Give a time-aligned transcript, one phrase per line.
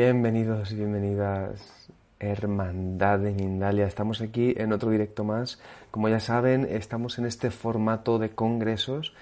[0.00, 3.84] Bienvenidos y bienvenidas, Hermandad de Mindalia.
[3.84, 5.58] Estamos aquí en otro directo más.
[5.90, 9.12] Como ya saben, estamos en este formato de congresos.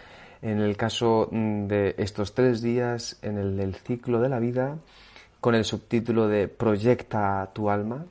[0.43, 4.77] En el caso mm, de estos tres días, en el del ciclo de la vida,
[5.41, 8.05] con el subtítulo de Proyecta tu alma.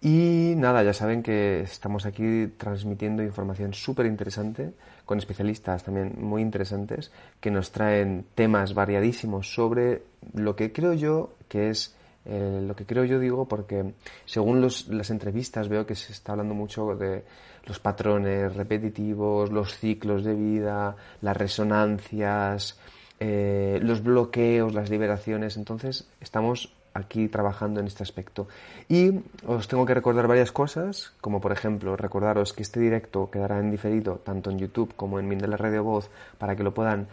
[0.00, 4.72] Y nada, ya saben que estamos aquí transmitiendo información súper interesante
[5.04, 10.02] con especialistas también muy interesantes que nos traen temas variadísimos sobre
[10.32, 11.94] lo que creo yo que es
[12.26, 13.92] eh, lo que creo yo digo porque
[14.24, 17.24] según los, las entrevistas veo que se está hablando mucho de
[17.66, 22.78] los patrones repetitivos, los ciclos de vida, las resonancias,
[23.20, 25.56] eh, los bloqueos, las liberaciones.
[25.56, 28.48] Entonces estamos aquí trabajando en este aspecto.
[28.88, 33.58] Y os tengo que recordar varias cosas, como por ejemplo recordaros que este directo quedará
[33.58, 37.08] en diferido tanto en YouTube como en Mindela Radio Voz para que lo puedan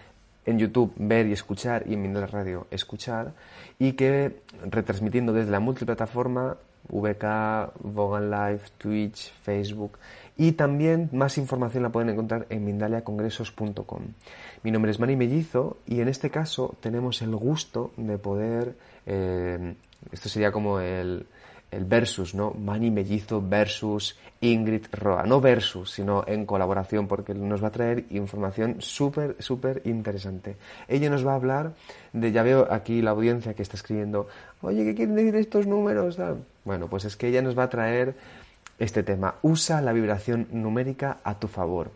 [0.46, 3.34] en YouTube ver y escuchar y en Mindela Radio escuchar
[3.78, 6.58] y que retransmitiendo desde la multiplataforma
[6.90, 9.98] VK, Vogan Live, Twitch, Facebook
[10.38, 14.02] y también más información la pueden encontrar en mindaliacongresos.com.
[14.64, 19.76] Mi nombre es Mani Mellizo y en este caso tenemos el gusto de poder, eh,
[20.12, 21.26] esto sería como el,
[21.72, 22.54] el versus, ¿no?
[22.54, 25.24] Mani Mellizo versus Ingrid Roa.
[25.24, 30.58] No versus, sino en colaboración, porque nos va a traer información súper, súper interesante.
[30.88, 31.74] Ella nos va a hablar
[32.12, 34.28] de, ya veo aquí la audiencia que está escribiendo,
[34.62, 36.18] oye, ¿qué quieren decir estos números?
[36.66, 38.16] Bueno, pues es que ella nos va a traer
[38.82, 39.36] este tema.
[39.44, 41.92] Usa la vibración numérica a tu favor.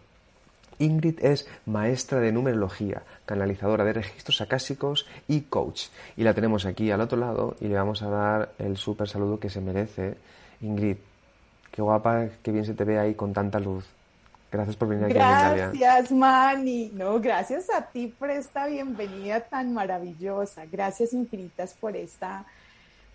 [0.78, 5.88] Ingrid es maestra de numerología, canalizadora de registros acásicos y coach.
[6.16, 9.40] Y la tenemos aquí al otro lado y le vamos a dar el súper saludo
[9.40, 10.16] que se merece.
[10.62, 10.97] Ingrid,
[11.72, 13.85] qué guapa, qué bien se te ve ahí con tanta luz.
[14.51, 16.91] Gracias por venir aquí Gracias, Mani.
[16.94, 20.66] No, gracias a ti por esta bienvenida tan maravillosa.
[20.72, 22.45] Gracias infinitas por esta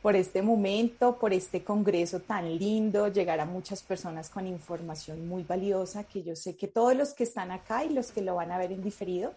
[0.02, 5.44] por este momento, por este congreso tan lindo, llegar a muchas personas con información muy
[5.44, 8.50] valiosa, que yo sé que todos los que están acá y los que lo van
[8.50, 9.34] a ver en diferido,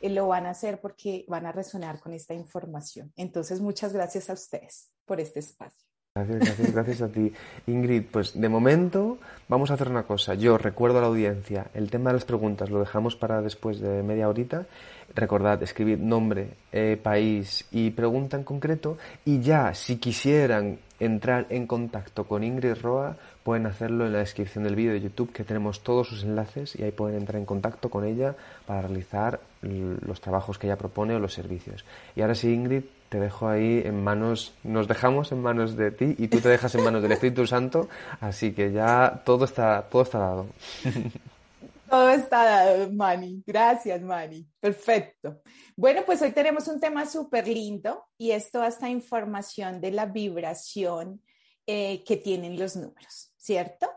[0.00, 3.12] eh, lo van a hacer porque van a resonar con esta información.
[3.16, 5.86] Entonces, muchas gracias a ustedes por este espacio.
[6.16, 7.30] Gracias, gracias, gracias a ti.
[7.66, 9.18] Ingrid, pues de momento
[9.48, 10.32] vamos a hacer una cosa.
[10.32, 14.02] Yo recuerdo a la audiencia, el tema de las preguntas lo dejamos para después de
[14.02, 14.64] media horita.
[15.14, 18.96] Recordad, escribid nombre, eh, país y pregunta en concreto.
[19.26, 24.64] Y ya, si quisieran entrar en contacto con Ingrid Roa, pueden hacerlo en la descripción
[24.64, 27.90] del vídeo de YouTube, que tenemos todos sus enlaces y ahí pueden entrar en contacto
[27.90, 28.34] con ella
[28.64, 31.84] para realizar los trabajos que ella propone o los servicios.
[32.14, 36.14] Y ahora sí, Ingrid, te dejo ahí en manos, nos dejamos en manos de ti
[36.18, 37.88] y tú te dejas en manos del Espíritu Santo,
[38.20, 40.46] así que ya todo está, todo está dado.
[41.88, 43.44] Todo está dado, Mani.
[43.46, 44.44] Gracias, Mani.
[44.58, 45.40] Perfecto.
[45.76, 50.06] Bueno, pues hoy tenemos un tema súper lindo y es toda esta información de la
[50.06, 51.22] vibración
[51.64, 53.88] eh, que tienen los números, ¿cierto?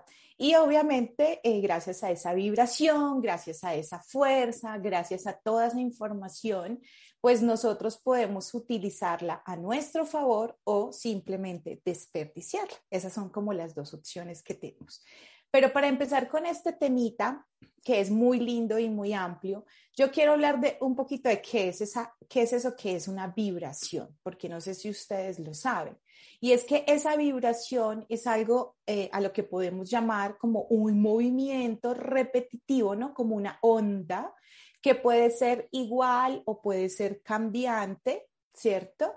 [0.42, 5.82] Y obviamente, eh, gracias a esa vibración, gracias a esa fuerza, gracias a toda esa
[5.82, 6.80] información,
[7.22, 12.78] pues nosotros podemos utilizarla a nuestro favor o simplemente desperdiciarla.
[12.90, 15.04] Esas son como las dos opciones que tenemos.
[15.52, 17.46] Pero para empezar con este temita,
[17.84, 19.66] que es muy lindo y muy amplio,
[19.96, 23.08] yo quiero hablar de un poquito de qué es, esa, qué es eso que es
[23.08, 25.98] una vibración, porque no sé si ustedes lo saben.
[26.40, 31.02] Y es que esa vibración es algo eh, a lo que podemos llamar como un
[31.02, 33.14] movimiento repetitivo, ¿no?
[33.14, 34.34] Como una onda
[34.82, 39.14] que puede ser igual o puede ser cambiante, ¿cierto?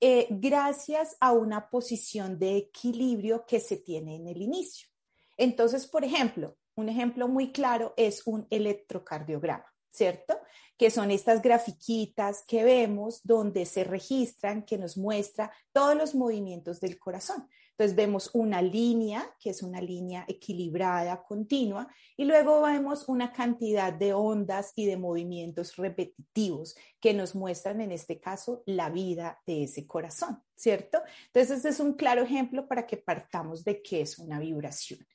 [0.00, 4.88] Eh, gracias a una posición de equilibrio que se tiene en el inicio.
[5.36, 10.38] Entonces, por ejemplo, un ejemplo muy claro es un electrocardiograma, ¿cierto?
[10.76, 16.80] Que son estas grafiquitas que vemos donde se registran, que nos muestra todos los movimientos
[16.80, 17.48] del corazón.
[17.78, 21.86] Entonces vemos una línea, que es una línea equilibrada, continua,
[22.16, 27.92] y luego vemos una cantidad de ondas y de movimientos repetitivos que nos muestran en
[27.92, 31.00] este caso la vida de ese corazón, ¿cierto?
[31.26, 35.06] Entonces este es un claro ejemplo para que partamos de qué es una vibración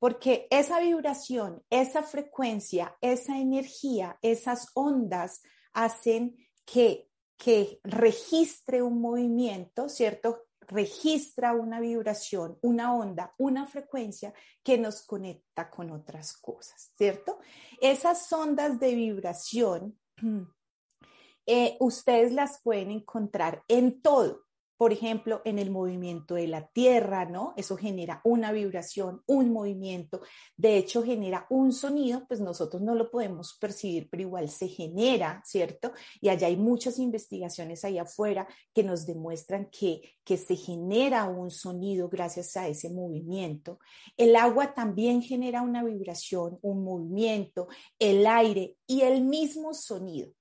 [0.00, 5.42] porque esa vibración, esa frecuencia, esa energía, esas ondas
[5.72, 10.47] hacen que, que registre un movimiento, ¿cierto?
[10.68, 14.32] Registra una vibración, una onda, una frecuencia
[14.62, 17.38] que nos conecta con otras cosas, ¿cierto?
[17.80, 19.98] Esas ondas de vibración,
[21.46, 24.47] eh, ustedes las pueden encontrar en todo,
[24.78, 27.52] por ejemplo, en el movimiento de la Tierra, ¿no?
[27.56, 30.22] Eso genera una vibración, un movimiento,
[30.56, 35.42] de hecho genera un sonido, pues nosotros no lo podemos percibir, pero igual se genera,
[35.44, 35.92] ¿cierto?
[36.20, 41.50] Y allá hay muchas investigaciones ahí afuera que nos demuestran que, que se genera un
[41.50, 43.80] sonido gracias a ese movimiento.
[44.16, 47.66] El agua también genera una vibración, un movimiento,
[47.98, 50.37] el aire y el mismo sonido.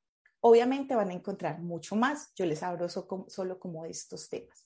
[0.48, 4.66] Obviamente van a encontrar mucho más, yo les hablo solo como estos temas.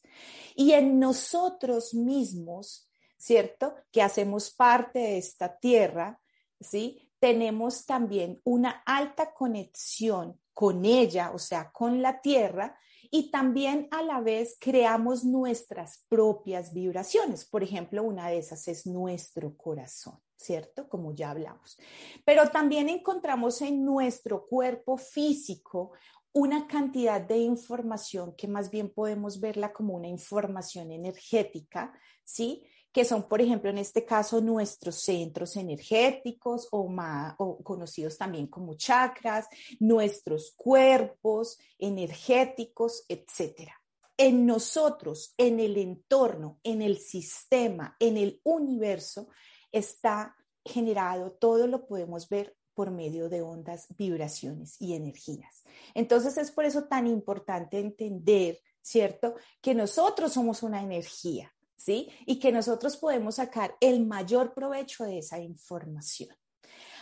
[0.55, 2.87] Y en nosotros mismos,
[3.17, 3.73] ¿cierto?
[3.91, 6.21] Que hacemos parte de esta tierra,
[6.59, 7.11] ¿sí?
[7.17, 12.77] Tenemos también una alta conexión con ella, o sea, con la tierra,
[13.09, 17.43] y también a la vez creamos nuestras propias vibraciones.
[17.45, 20.19] Por ejemplo, una de esas es nuestro corazón.
[20.41, 20.89] ¿Cierto?
[20.89, 21.77] Como ya hablamos.
[22.25, 25.91] Pero también encontramos en nuestro cuerpo físico
[26.33, 31.93] una cantidad de información que más bien podemos verla como una información energética,
[32.23, 32.63] ¿sí?
[32.93, 36.89] Que son, por ejemplo, en este caso, nuestros centros energéticos o,
[37.37, 39.47] o conocidos también como chakras,
[39.79, 43.81] nuestros cuerpos energéticos, etcétera
[44.21, 49.29] en nosotros, en el entorno, en el sistema, en el universo,
[49.71, 55.63] está generado, todo lo podemos ver por medio de ondas, vibraciones y energías.
[55.93, 59.35] Entonces es por eso tan importante entender, ¿cierto?
[59.61, 62.09] Que nosotros somos una energía, ¿sí?
[62.25, 66.35] Y que nosotros podemos sacar el mayor provecho de esa información.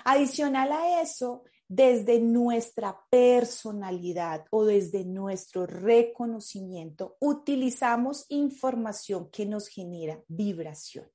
[0.06, 10.20] Adicional a eso, desde nuestra personalidad o desde nuestro reconocimiento, utilizamos información que nos genera
[10.28, 11.08] vibración,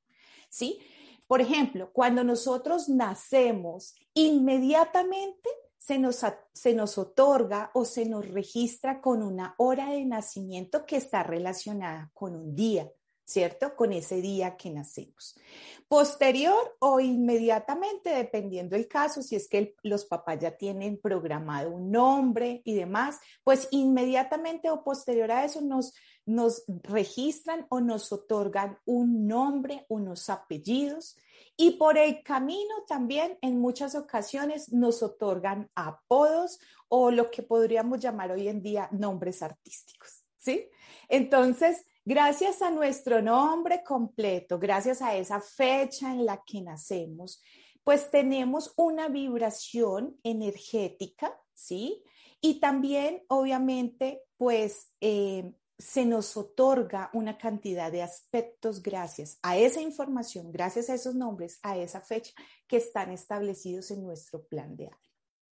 [0.49, 0.79] ¿sí?
[1.27, 5.49] Por ejemplo, cuando nosotros nacemos, inmediatamente
[5.79, 10.97] se nos, se nos, otorga o se nos registra con una hora de nacimiento que
[10.97, 12.91] está relacionada con un día,
[13.25, 13.77] ¿cierto?
[13.77, 15.39] Con ese día que nacemos.
[15.87, 21.91] Posterior o inmediatamente, dependiendo del caso, si es que los papás ya tienen programado un
[21.91, 25.93] nombre y demás, pues inmediatamente o posterior a eso nos,
[26.27, 31.17] nos registran o nos otorgan un nombre, unos apellidos
[31.57, 38.01] y por el camino también en muchas ocasiones nos otorgan apodos o lo que podríamos
[38.01, 40.69] llamar hoy en día nombres artísticos, ¿sí?
[41.09, 47.43] Entonces, gracias a nuestro nombre completo, gracias a esa fecha en la que nacemos,
[47.85, 52.03] pues tenemos una vibración energética, ¿sí?
[52.41, 59.81] Y también, obviamente, pues eh, se nos otorga una cantidad de aspectos gracias a esa
[59.81, 62.33] información, gracias a esos nombres, a esa fecha
[62.67, 64.99] que están establecidos en nuestro plan de alma.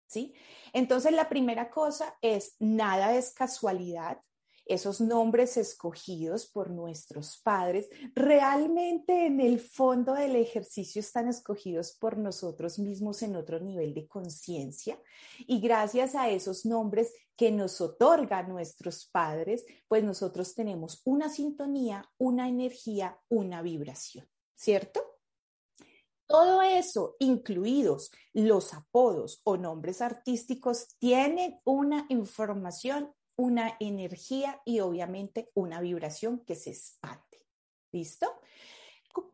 [0.07, 0.35] ¿Sí?
[0.73, 4.21] Entonces, la primera cosa es, nada es casualidad,
[4.71, 12.17] esos nombres escogidos por nuestros padres, realmente en el fondo del ejercicio están escogidos por
[12.17, 14.97] nosotros mismos en otro nivel de conciencia
[15.39, 22.09] y gracias a esos nombres que nos otorgan nuestros padres, pues nosotros tenemos una sintonía,
[22.19, 25.03] una energía, una vibración, ¿cierto?
[26.27, 35.51] Todo eso, incluidos los apodos o nombres artísticos, tienen una información una energía y obviamente
[35.55, 37.47] una vibración que se expande.
[37.93, 38.27] ¿Listo?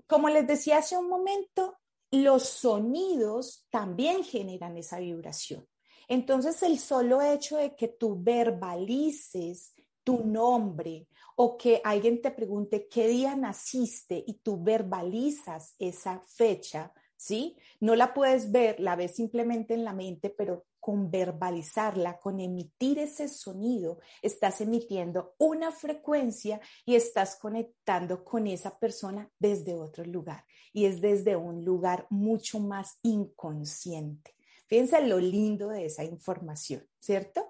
[0.06, 1.76] Como les decía hace un momento,
[2.10, 5.68] los sonidos también generan esa vibración.
[6.08, 12.88] Entonces, el solo hecho de que tú verbalices tu nombre o que alguien te pregunte
[12.88, 17.56] qué día naciste y tú verbalizas esa fecha, ¿sí?
[17.80, 23.00] No la puedes ver, la ves simplemente en la mente, pero con verbalizarla, con emitir
[23.00, 30.44] ese sonido, estás emitiendo una frecuencia y estás conectando con esa persona desde otro lugar.
[30.72, 34.36] Y es desde un lugar mucho más inconsciente.
[34.68, 37.48] Fíjense lo lindo de esa información, ¿cierto?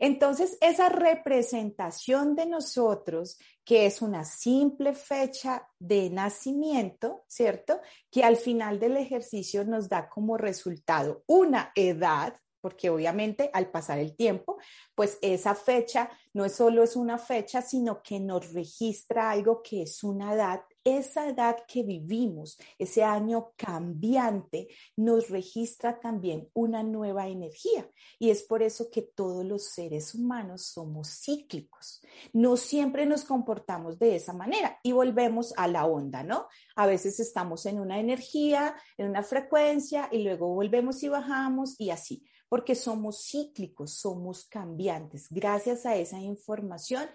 [0.00, 7.80] Entonces, esa representación de nosotros, que es una simple fecha de nacimiento, ¿cierto?
[8.10, 14.00] Que al final del ejercicio nos da como resultado una edad, porque obviamente al pasar
[14.00, 14.58] el tiempo,
[14.96, 19.82] pues esa fecha no es solo es una fecha, sino que nos registra algo que
[19.82, 27.26] es una edad esa edad que vivimos, ese año cambiante, nos registra también una nueva
[27.26, 27.90] energía.
[28.20, 32.00] Y es por eso que todos los seres humanos somos cíclicos.
[32.32, 36.46] No siempre nos comportamos de esa manera y volvemos a la onda, ¿no?
[36.76, 41.90] A veces estamos en una energía, en una frecuencia y luego volvemos y bajamos y
[41.90, 45.26] así, porque somos cíclicos, somos cambiantes.
[45.30, 47.08] Gracias a esa información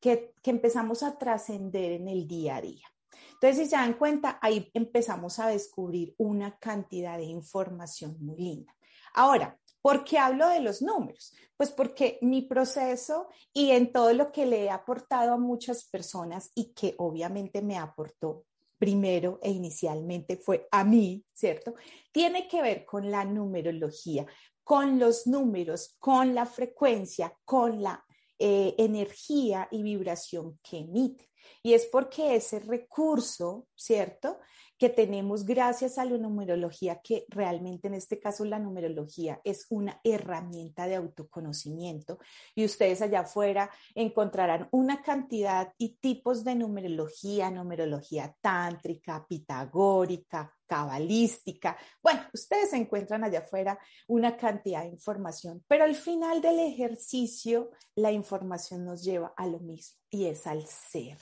[0.00, 2.86] que, empezamos a trascender en el día a día.
[3.34, 8.74] Entonces, si se dan cuenta, ahí empezamos a descubrir una cantidad de información muy linda.
[9.14, 11.34] Ahora, ¿por qué hablo de los números?
[11.56, 16.50] Pues porque mi proceso y en todo lo que le he aportado a muchas personas
[16.54, 18.44] y que obviamente me aportó
[18.78, 21.74] primero e inicialmente fue a mí, ¿cierto?
[22.12, 24.26] Tiene que ver con la numerología,
[24.68, 28.04] con los números, con la frecuencia, con la
[28.38, 31.30] eh, energía y vibración que emite.
[31.68, 34.38] Y es porque ese recurso, ¿cierto?
[34.78, 40.00] Que tenemos gracias a la numerología, que realmente en este caso la numerología es una
[40.02, 42.20] herramienta de autoconocimiento
[42.54, 51.76] y ustedes allá afuera encontrarán una cantidad y tipos de numerología, numerología tántrica, pitagórica, cabalística.
[52.02, 58.10] Bueno, ustedes encuentran allá afuera una cantidad de información, pero al final del ejercicio la
[58.10, 61.18] información nos lleva a lo mismo y es al ser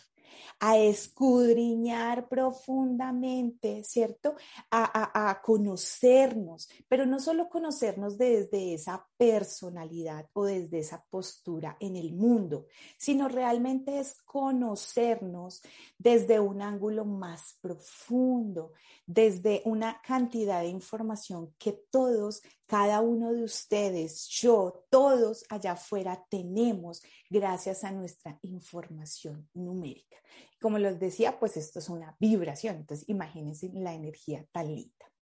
[0.60, 4.34] a escudriñar profundamente, ¿cierto?
[4.70, 11.96] A, a, conocernos, pero no solo conocernos desde esa personalidad o desde esa postura en
[11.96, 12.66] el mundo,
[12.98, 15.62] sino realmente es conocernos
[15.98, 18.72] desde un ángulo más profundo,
[19.06, 26.26] desde una cantidad de información que todos, cada uno de ustedes, yo, todos allá afuera
[26.28, 30.16] tenemos gracias a nuestra información numérica.
[30.60, 35.12] Como les decía, pues esto es una vibración, entonces imagínense la energía tan linda.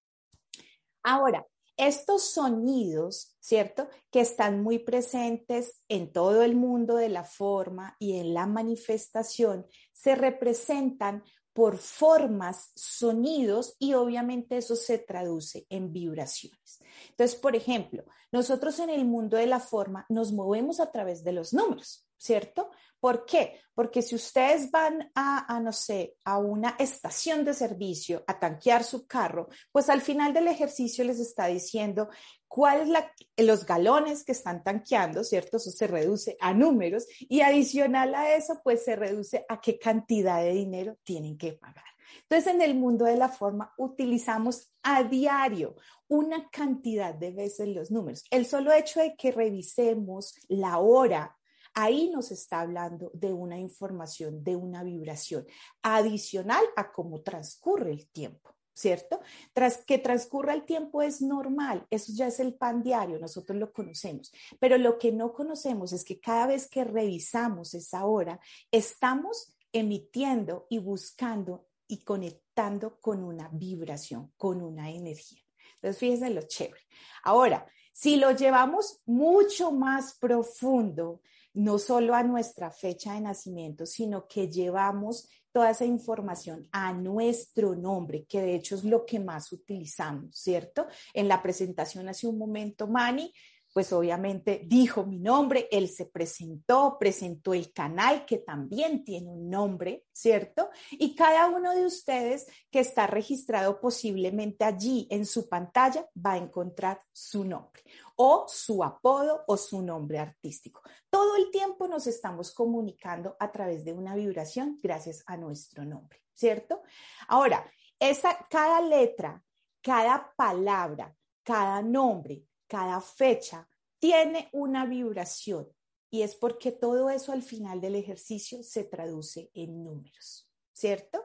[1.03, 1.47] Ahora,
[1.77, 3.89] estos sonidos, ¿cierto?
[4.11, 9.67] Que están muy presentes en todo el mundo de la forma y en la manifestación,
[9.93, 16.81] se representan por formas, sonidos y obviamente eso se traduce en vibraciones.
[17.17, 21.31] Entonces, por ejemplo, nosotros en el mundo de la forma nos movemos a través de
[21.31, 22.71] los números, ¿cierto?
[22.99, 23.61] ¿Por qué?
[23.73, 29.07] Porque si ustedes van a, no sé, a una estación de servicio a tanquear su
[29.07, 32.09] carro, pues al final del ejercicio les está diciendo
[32.49, 32.89] cuáles
[33.37, 35.59] los galones que están tanqueando, ¿cierto?
[35.59, 40.43] Eso se reduce a números y adicional a eso, pues se reduce a qué cantidad
[40.43, 41.94] de dinero tienen que pagar.
[42.23, 45.77] Entonces, en el mundo de la forma utilizamos a diario
[46.09, 48.25] una cantidad de veces los números.
[48.31, 51.37] El solo hecho de que revisemos la hora
[51.77, 55.45] Ahí nos está hablando de una información, de una vibración
[55.83, 58.55] adicional a cómo transcurre el tiempo.
[58.77, 59.21] ¿cierto?
[59.53, 63.73] Tras que transcurra el tiempo es normal, eso ya es el pan diario, nosotros lo
[63.73, 68.41] conocemos, pero lo que no conocemos es que cada vez que revisamos esa hora,
[68.73, 75.43] estamos emitiendo y buscando y conectando con una vibración, con una energía.
[75.77, 76.83] Entonces, fíjense lo chévere.
[77.25, 81.21] Ahora, si lo llevamos mucho más profundo,
[81.55, 87.77] no solo a nuestra fecha de nacimiento, sino que llevamos toda esa información a nuestro
[87.77, 90.89] nombre, que de hecho es lo que más utilizamos, ¿cierto?
[91.13, 93.33] En la presentación hace un momento, Mani
[93.75, 99.51] pues obviamente dijo mi nombre, él se presentó, presentó el canal que también tiene un
[99.51, 100.71] nombre, ¿cierto?
[100.93, 106.39] Y cada uno de ustedes que está registrado posiblemente allí en su pantalla va a
[106.39, 107.83] encontrar su nombre
[108.15, 110.81] o su apodo o su nombre artístico.
[111.11, 116.23] Todo el tiempo nos estamos comunicando a través de una vibración gracias a nuestro nombre,
[116.33, 116.83] ¿cierto?
[117.27, 119.43] Ahora, esa, cada letra,
[119.83, 121.13] cada palabra,
[121.43, 123.69] cada nombre, cada fecha
[124.01, 125.69] tiene una vibración
[126.11, 131.23] y es porque todo eso al final del ejercicio se traduce en números, ¿cierto?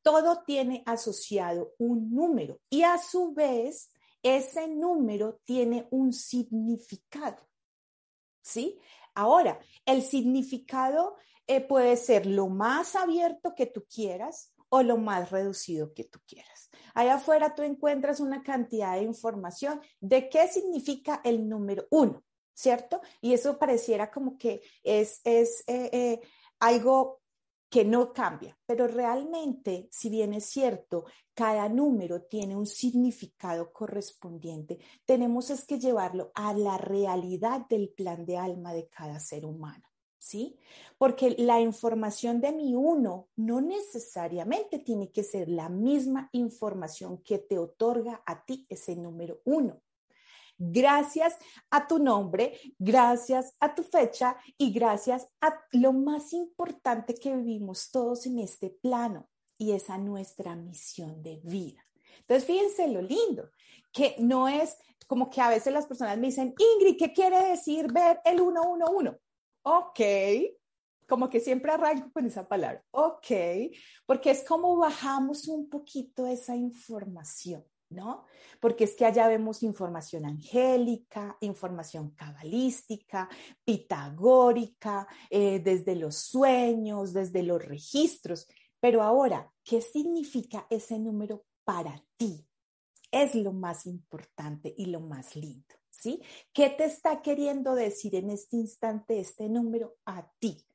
[0.00, 3.90] Todo tiene asociado un número y a su vez
[4.22, 7.48] ese número tiene un significado,
[8.40, 8.78] ¿sí?
[9.12, 11.16] Ahora, el significado
[11.48, 16.20] eh, puede ser lo más abierto que tú quieras o lo más reducido que tú
[16.28, 16.65] quieras.
[16.96, 22.24] Allá afuera tú encuentras una cantidad de información de qué significa el número uno.
[22.56, 23.02] ¿cierto?
[23.20, 26.20] Y eso pareciera como que es, es eh, eh,
[26.58, 27.20] algo
[27.68, 34.78] que no cambia, pero realmente, si bien es cierto, cada número tiene un significado correspondiente,
[35.04, 39.84] tenemos es que llevarlo a la realidad del plan de alma de cada ser humano.
[40.26, 40.58] ¿Sí?
[40.98, 47.38] Porque la información de mi uno no necesariamente tiene que ser la misma información que
[47.38, 49.80] te otorga a ti ese número uno
[50.58, 51.36] gracias
[51.70, 57.90] a tu nombre, gracias a tu fecha y gracias a lo más importante que vivimos
[57.90, 59.28] todos en este plano
[59.58, 61.84] y es a nuestra misión de vida.
[62.20, 63.50] Entonces, fíjense lo lindo,
[63.92, 67.92] que no es como que a veces las personas me dicen, Ingrid, ¿qué quiere decir
[67.92, 69.18] ver el 111?
[69.68, 69.98] Ok,
[71.08, 73.26] como que siempre arranco con esa palabra, ok,
[74.06, 77.64] porque es como bajamos un poquito esa información.
[77.88, 78.24] ¿no?
[78.60, 83.28] Porque es que allá vemos información angélica, información cabalística,
[83.64, 88.48] pitagórica, eh, desde los sueños, desde los registros.
[88.80, 92.44] Pero ahora, ¿qué significa ese número para ti?
[93.12, 95.75] Es lo más importante y lo más lindo,
[96.52, 100.66] ¿Qué te está queriendo decir en este instante este número a ti?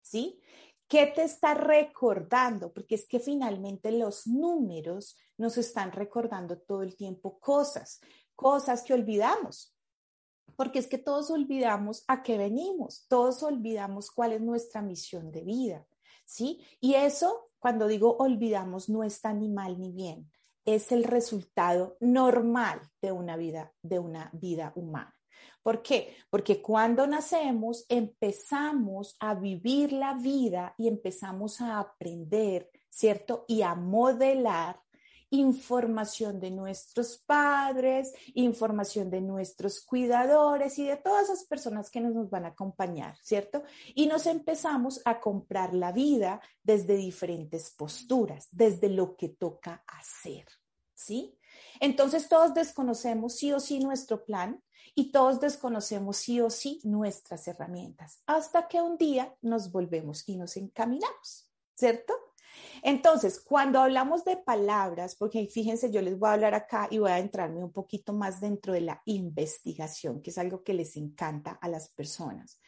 [0.00, 0.40] ¿Sí?
[0.88, 2.72] ¿Qué te está recordando?
[2.72, 8.00] Porque es que finalmente los números nos están recordando todo el tiempo cosas,
[8.34, 9.76] cosas que olvidamos.
[10.56, 15.42] Porque es que todos olvidamos a qué venimos, todos olvidamos cuál es nuestra misión de
[15.42, 15.86] vida,
[16.24, 16.60] ¿sí?
[16.80, 20.30] Y eso, cuando digo olvidamos, no está ni mal ni bien,
[20.64, 25.14] es el resultado normal de una vida, de una vida humana.
[25.62, 26.16] ¿Por qué?
[26.30, 33.44] Porque cuando nacemos empezamos a vivir la vida y empezamos a aprender, ¿cierto?
[33.46, 34.80] Y a modelar
[35.30, 42.28] información de nuestros padres, información de nuestros cuidadores y de todas esas personas que nos
[42.30, 43.62] van a acompañar, ¿cierto?
[43.94, 50.46] Y nos empezamos a comprar la vida desde diferentes posturas, desde lo que toca hacer,
[50.94, 51.36] ¿sí?
[51.80, 54.62] Entonces todos desconocemos sí o sí nuestro plan,
[54.94, 60.36] y todos desconocemos sí o sí nuestras herramientas hasta que un día nos volvemos y
[60.36, 62.14] nos encaminamos, ¿cierto?
[62.82, 67.10] Entonces, cuando hablamos de palabras, porque fíjense, yo les voy a hablar acá y voy
[67.10, 71.58] a entrarme un poquito más dentro de la investigación, que es algo que les encanta
[71.60, 72.60] a las personas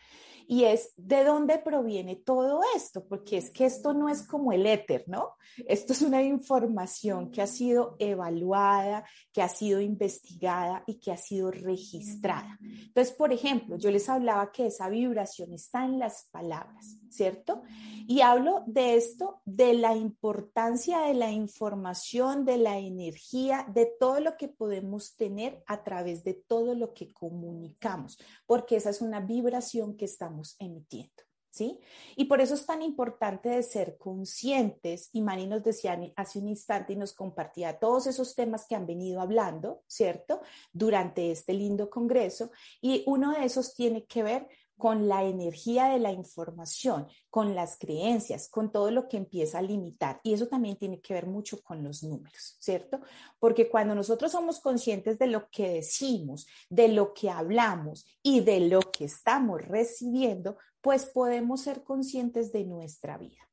[0.48, 4.66] y es de dónde proviene todo esto, porque es que esto no es como el
[4.66, 5.34] éter, ¿no?
[5.66, 11.16] Esto es una información que ha sido evaluada, que ha sido investigada y que ha
[11.16, 12.58] sido registrada.
[12.62, 17.62] Entonces, por ejemplo, yo les hablaba que esa vibración está en las palabras, ¿cierto?
[18.06, 24.20] Y hablo de esto, de la importancia de la información, de la energía, de todo
[24.20, 29.20] lo que podemos tener a través de todo lo que comunicamos, porque esa es una
[29.20, 31.22] vibración que está emitiendo.
[31.54, 31.78] ¿Sí?
[32.16, 36.48] Y por eso es tan importante de ser conscientes, y Mani nos decía hace un
[36.48, 40.40] instante y nos compartía todos esos temas que han venido hablando, ¿cierto?
[40.72, 45.98] Durante este lindo congreso, y uno de esos tiene que ver con la energía de
[45.98, 50.20] la información, con las creencias, con todo lo que empieza a limitar.
[50.22, 53.00] Y eso también tiene que ver mucho con los números, ¿cierto?
[53.38, 58.60] Porque cuando nosotros somos conscientes de lo que decimos, de lo que hablamos y de
[58.60, 63.48] lo que estamos recibiendo, pues podemos ser conscientes de nuestra vida.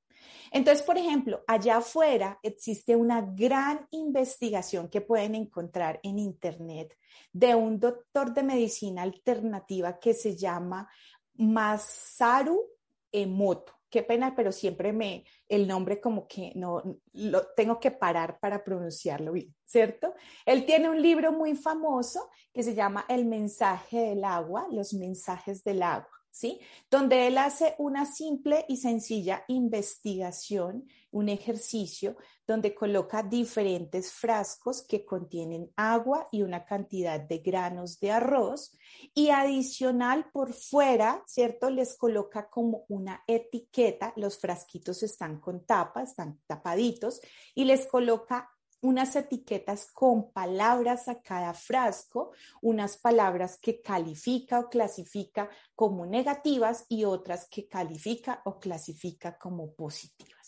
[0.52, 6.98] Entonces, por ejemplo, allá afuera existe una gran investigación que pueden encontrar en Internet
[7.32, 10.90] de un doctor de medicina alternativa que se llama
[11.36, 12.66] Masaru
[13.12, 13.74] Emoto.
[13.90, 18.64] Qué pena, pero siempre me, el nombre como que no, lo tengo que parar para
[18.64, 20.14] pronunciarlo bien, ¿cierto?
[20.46, 25.64] Él tiene un libro muy famoso que se llama El mensaje del agua, los mensajes
[25.64, 26.20] del agua.
[26.30, 26.60] ¿sí?
[26.90, 35.06] Donde él hace una simple y sencilla investigación, un ejercicio donde coloca diferentes frascos que
[35.06, 38.78] contienen agua y una cantidad de granos de arroz.
[39.14, 41.70] Y adicional por fuera, ¿cierto?
[41.70, 47.22] Les coloca como una etiqueta, los frasquitos están con tapa, están tapaditos.
[47.54, 48.50] Y les coloca
[48.82, 56.86] unas etiquetas con palabras a cada frasco, unas palabras que califica o clasifica como negativas
[56.88, 60.39] y otras que califica o clasifica como positivas,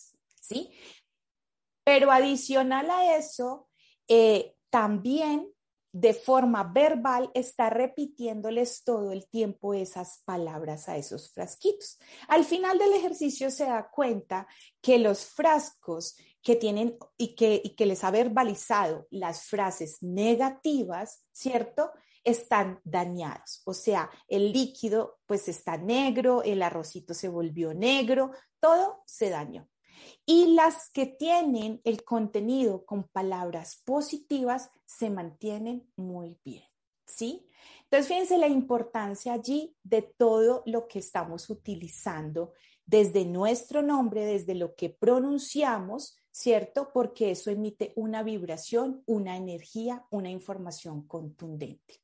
[0.51, 0.71] ¿sí?
[1.83, 3.69] Pero adicional a eso,
[4.07, 5.51] eh, también
[5.93, 11.99] de forma verbal está repitiéndoles todo el tiempo esas palabras a esos frasquitos.
[12.27, 14.47] Al final del ejercicio se da cuenta
[14.81, 21.25] que los frascos que tienen y que, y que les ha verbalizado las frases negativas,
[21.31, 21.91] ¿cierto?
[22.23, 23.61] están dañados.
[23.65, 29.67] O sea, el líquido pues está negro, el arrocito se volvió negro, todo se dañó.
[30.25, 36.63] Y las que tienen el contenido con palabras positivas se mantienen muy bien.
[37.05, 37.47] ¿Sí?
[37.83, 42.53] Entonces, fíjense la importancia allí de todo lo que estamos utilizando
[42.85, 46.91] desde nuestro nombre, desde lo que pronunciamos, ¿cierto?
[46.93, 52.00] Porque eso emite una vibración, una energía, una información contundente.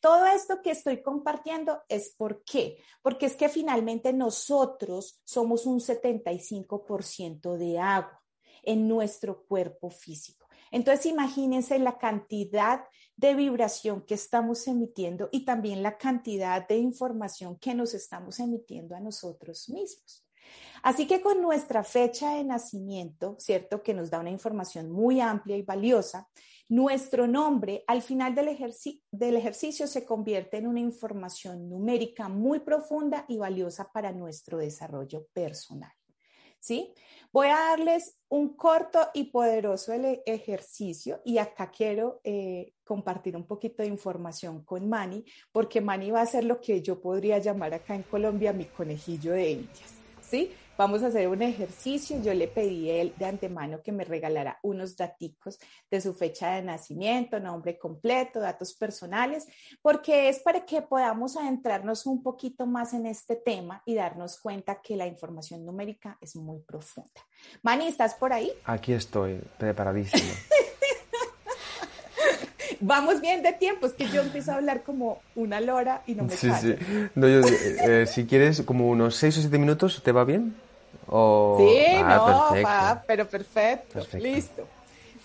[0.00, 5.80] Todo esto que estoy compartiendo es por qué, porque es que finalmente nosotros somos un
[5.80, 8.22] 75% de agua
[8.62, 10.46] en nuestro cuerpo físico.
[10.70, 12.84] Entonces imagínense la cantidad
[13.16, 18.94] de vibración que estamos emitiendo y también la cantidad de información que nos estamos emitiendo
[18.94, 20.26] a nosotros mismos.
[20.82, 23.82] Así que con nuestra fecha de nacimiento, ¿cierto?
[23.82, 26.28] Que nos da una información muy amplia y valiosa,
[26.68, 33.38] nuestro nombre al final del, ejercicio se convierte en una información numérica muy profunda y
[33.38, 35.92] valiosa para nuestro desarrollo personal.
[36.58, 36.92] ¿Sí?
[37.32, 43.82] Voy a darles un corto y poderoso ejercicio y acá quiero eh, compartir un poquito
[43.84, 47.94] de información con Mani, porque Mani va a ser lo que yo podría llamar acá
[47.94, 49.94] en Colombia mi conejillo de indias.
[50.20, 50.50] ¿Sí?
[50.78, 52.20] Vamos a hacer un ejercicio.
[52.22, 55.58] Yo le pedí él de antemano que me regalara unos daticos
[55.90, 59.46] de su fecha de nacimiento, nombre completo, datos personales,
[59.80, 64.82] porque es para que podamos adentrarnos un poquito más en este tema y darnos cuenta
[64.82, 67.22] que la información numérica es muy profunda.
[67.62, 68.52] Mani, ¿estás por ahí?
[68.64, 70.22] Aquí estoy, preparadísimo.
[72.80, 76.24] Vamos bien de tiempo, es que yo empiezo a hablar como una lora y no
[76.24, 76.74] me sí, Sí.
[77.16, 80.54] Eh, si quieres, como unos seis o siete minutos, ¿te va bien?
[81.58, 82.52] Sí, ah,
[82.96, 84.66] no, pero perfecto, listo.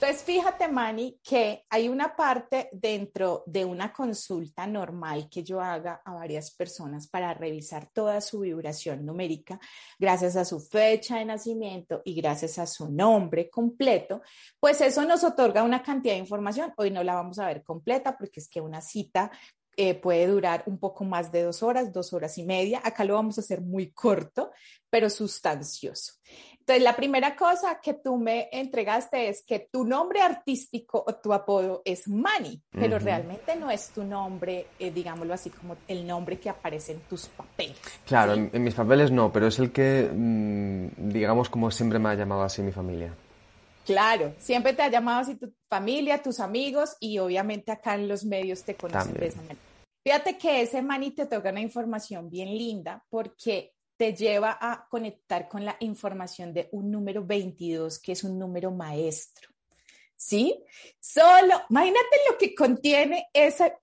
[0.02, 6.02] Entonces, fíjate, Manny, que hay una parte dentro de una consulta normal que yo haga
[6.04, 9.60] a varias personas para revisar toda su vibración numérica,
[10.00, 14.24] gracias a su fecha de nacimiento y gracias a su nombre completo,
[14.60, 16.74] pues eso nos otorga una cantidad de información.
[16.78, 19.30] Hoy no la vamos a ver completa porque es que una cita
[19.78, 22.82] eh, puede durar un poco más de dos horas, dos horas y media.
[22.84, 24.52] Acá lo vamos a hacer muy corto,
[24.90, 26.14] pero sustancioso.
[26.60, 31.34] Entonces, la primera cosa que tú me entregaste es que tu nombre artístico o tu
[31.34, 36.40] apodo es Manny, pero realmente no es tu nombre, eh, digámoslo así, como el nombre
[36.40, 37.78] que aparece en tus papeles.
[38.06, 42.14] Claro, en, mis papeles no, pero es el que, mm, digamos, como siempre me ha
[42.14, 43.12] llamado así mi familia.
[43.86, 48.24] Claro, siempre te ha llamado así tu familia, tus amigos y obviamente acá en los
[48.24, 49.60] medios te conocen de esa manera.
[50.04, 55.48] Fíjate que ese mani te toca una información bien linda porque te lleva a conectar
[55.48, 59.50] con la información de un número 22, que es un número maestro.
[60.16, 60.64] ¿Sí?
[61.00, 63.78] Solo, imagínate lo que contiene ese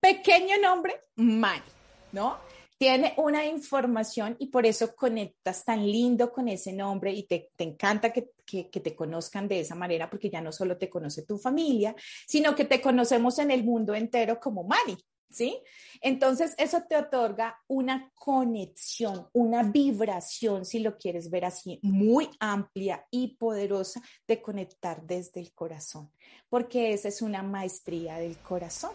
[0.00, 1.64] pequeño nombre, mani,
[2.12, 2.38] ¿no?
[2.78, 8.12] Tiene una información y por eso conectas tan lindo con ese nombre y te, encanta
[8.12, 11.94] que, te conozcan de esa manera porque ya no solo te conoce tu familia,
[12.26, 14.96] sino que te conocemos en el mundo entero como Mari.
[15.30, 15.58] ¿Sí?
[16.00, 23.04] Entonces, eso te otorga una conexión, una vibración, si lo quieres ver así, muy amplia
[23.10, 26.12] y poderosa de conectar desde el corazón,
[26.48, 28.92] porque esa es una maestría del corazón.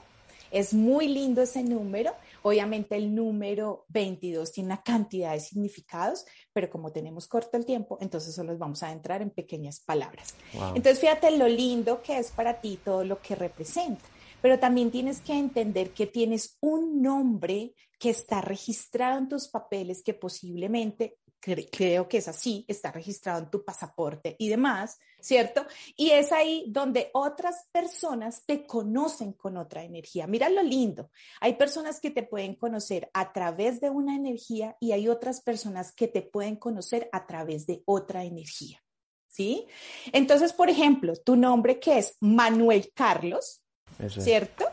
[0.52, 2.14] Es muy lindo ese número.
[2.44, 7.98] Obviamente el número 22 tiene una cantidad de significados, pero como tenemos corto el tiempo,
[8.02, 10.36] entonces solo vamos a entrar en pequeñas palabras.
[10.76, 14.06] Entonces fíjate lo lindo que es para ti todo lo que representa,
[14.42, 20.02] pero también tienes que entender que tienes un nombre que está registrado en tus papeles
[20.04, 25.66] que posiblemente creo que es así, está registrado en tu pasaporte y demás, ¿cierto?
[25.96, 30.28] Y es ahí donde otras personas te conocen con otra energía.
[30.28, 34.92] Mira lo lindo, hay personas que te pueden conocer a través de una energía y
[34.92, 38.84] hay otras personas que te pueden conocer a través de otra energía,
[39.28, 39.68] ¿sí?
[40.12, 43.62] Entonces, por ejemplo, tu nombre que es Manuel Carlos,
[44.10, 44.66] ¿cierto?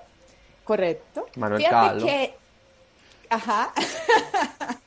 [0.64, 1.26] Correcto.
[1.36, 2.04] Manuel Carlos.
[2.04, 2.34] Que,
[3.30, 3.72] ajá.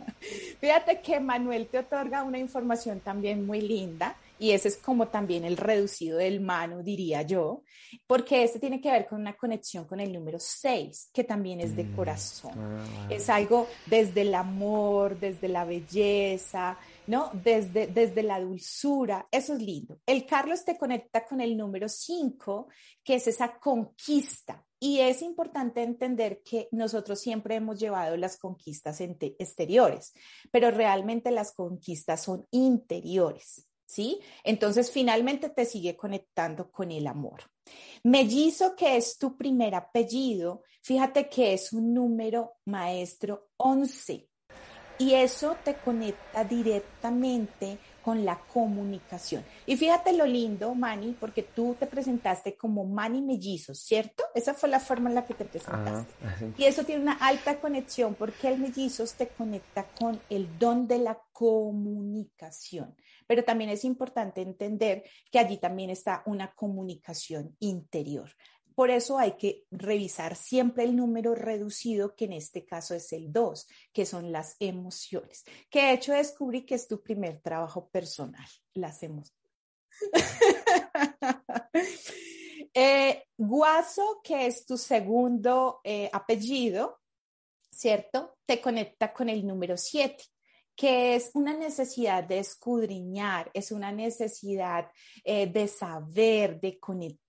[0.60, 5.44] Fíjate que Manuel te otorga una información también muy linda y ese es como también
[5.44, 7.64] el reducido del mano, diría yo,
[8.08, 11.76] porque este tiene que ver con una conexión con el número 6, que también es
[11.76, 12.54] de mm, corazón.
[12.58, 17.32] Ah, es algo desde el amor, desde la belleza, ¿no?
[17.34, 20.00] Desde, desde la dulzura, eso es lindo.
[20.06, 22.70] El Carlos te conecta con el número 5,
[23.04, 29.02] que es esa conquista, y es importante entender que nosotros siempre hemos llevado las conquistas
[29.02, 30.14] exteriores,
[30.52, 34.20] pero realmente las conquistas son interiores, ¿sí?
[34.44, 37.42] Entonces, finalmente te sigue conectando con el amor.
[38.04, 44.30] Mellizo, que es tu primer apellido, fíjate que es un número maestro 11
[45.00, 49.44] y eso te conecta directamente con la comunicación.
[49.66, 54.24] Y fíjate lo lindo, Manny, porque tú te presentaste como Manny Mellizos, ¿cierto?
[54.36, 56.14] Esa fue la forma en la que te presentaste.
[56.58, 61.00] y eso tiene una alta conexión porque el mellizos te conecta con el don de
[61.00, 62.96] la comunicación.
[63.28, 68.30] Pero también es importante entender que allí también está una comunicación interior.
[68.80, 73.30] Por eso hay que revisar siempre el número reducido, que en este caso es el
[73.30, 75.44] 2, que son las emociones.
[75.70, 79.52] Que de hecho descubrí que es tu primer trabajo personal, las emociones.
[82.74, 87.00] Eh, guaso, que es tu segundo eh, apellido,
[87.72, 88.38] ¿cierto?
[88.46, 90.24] Te conecta con el número 7
[90.76, 94.90] que es una necesidad de escudriñar, es una necesidad
[95.26, 97.29] eh, de saber, de conectar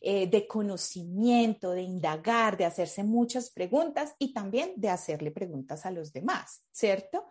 [0.00, 5.90] eh, de conocimiento, de indagar, de hacerse muchas preguntas y también de hacerle preguntas a
[5.90, 7.26] los demás, ¿cierto?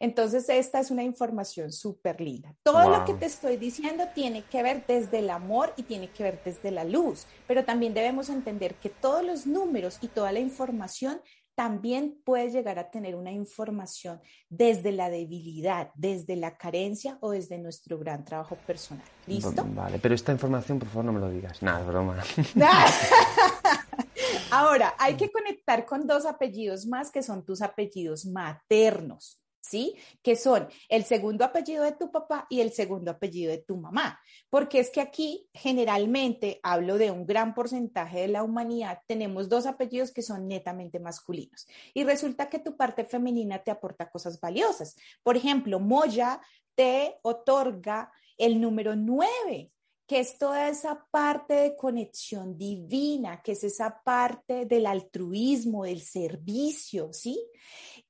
[0.00, 2.54] Entonces, esta es una información súper linda.
[2.62, 6.24] Todo lo que te estoy diciendo tiene que ver desde el amor y tiene que
[6.24, 10.40] ver desde la luz, pero también debemos entender que todos los números y toda la
[10.40, 11.20] información
[11.54, 17.58] también puede llegar a tener una información desde la debilidad, desde la carencia o desde
[17.58, 19.04] nuestro gran trabajo personal.
[19.26, 19.64] ¿Listo?
[19.74, 21.62] Vale, pero esta información, por favor, no me lo digas.
[21.62, 22.22] Nada, broma.
[24.50, 29.43] Ahora, hay que conectar con dos apellidos más que son tus apellidos maternos.
[29.64, 29.96] ¿Sí?
[30.22, 34.20] Que son el segundo apellido de tu papá y el segundo apellido de tu mamá.
[34.50, 39.66] Porque es que aquí generalmente hablo de un gran porcentaje de la humanidad, tenemos dos
[39.66, 41.66] apellidos que son netamente masculinos.
[41.94, 44.96] Y resulta que tu parte femenina te aporta cosas valiosas.
[45.22, 46.40] Por ejemplo, Moya
[46.74, 49.70] te otorga el número nueve
[50.06, 56.02] que es toda esa parte de conexión divina, que es esa parte del altruismo, del
[56.02, 57.42] servicio, ¿sí?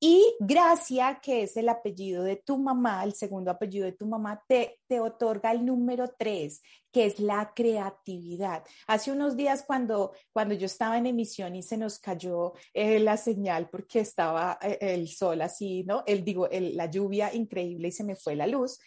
[0.01, 4.43] Y Gracia, que es el apellido de tu mamá, el segundo apellido de tu mamá,
[4.47, 8.65] te, otorga el número tres, que es la creatividad.
[8.87, 13.17] Hace unos días cuando, cuando yo estaba en emisión y se nos cayó eh, la
[13.17, 16.05] señal porque estaba eh, el sol así, ¿no?
[16.07, 18.79] El, digo, la lluvia increíble y se me fue la luz.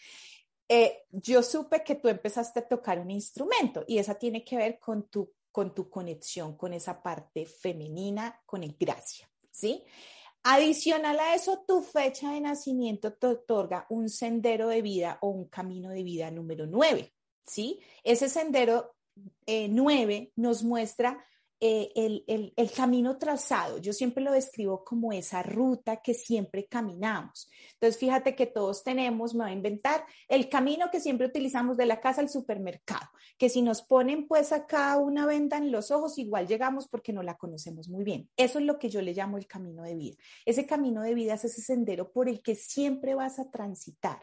[0.70, 4.80] Eh, yo supe que tú empezaste a tocar un instrumento y esa tiene que ver
[4.80, 9.84] con tu, con tu conexión con esa parte femenina, con el gracia, ¿sí?
[10.50, 15.50] Adicional a eso, tu fecha de nacimiento te otorga un sendero de vida o un
[15.50, 17.14] camino de vida número 9,
[17.46, 17.82] ¿sí?
[18.02, 18.96] Ese sendero
[19.46, 21.22] eh, 9 nos muestra
[21.60, 23.80] eh, el, el, camino trazado.
[23.80, 27.50] Yo siempre lo describo como esa ruta que siempre caminamos.
[27.74, 31.88] Entonces, fíjate que todos tenemos, me voy a inventar, el camino que siempre utilizamos de
[31.88, 36.20] la casa al supermercado, que si nos ponen pues acá una venda en los ojos,
[36.20, 38.30] igual llegamos porque no la conocemos muy bien.
[38.38, 40.18] Eso es lo que yo le llamo el camino de vida.
[40.46, 44.20] Ese camino de vida es ese sendero por el que siempre vas a transitar.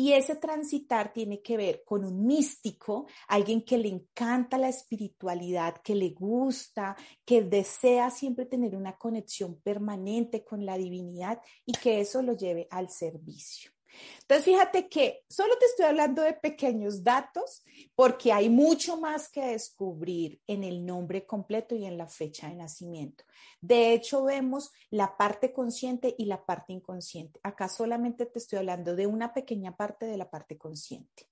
[0.00, 5.82] Y ese transitar tiene que ver con un místico, alguien que le encanta la espiritualidad,
[5.82, 12.00] que le gusta, que desea siempre tener una conexión permanente con la divinidad y que
[12.00, 13.72] eso lo lleve al servicio.
[14.20, 19.46] Entonces, fíjate que solo te estoy hablando de pequeños datos porque hay mucho más que
[19.46, 23.24] descubrir en el nombre completo y en la fecha de nacimiento.
[23.60, 27.40] De hecho, vemos la parte consciente y la parte inconsciente.
[27.42, 31.28] Acá solamente te estoy hablando de una pequeña parte de la parte consciente.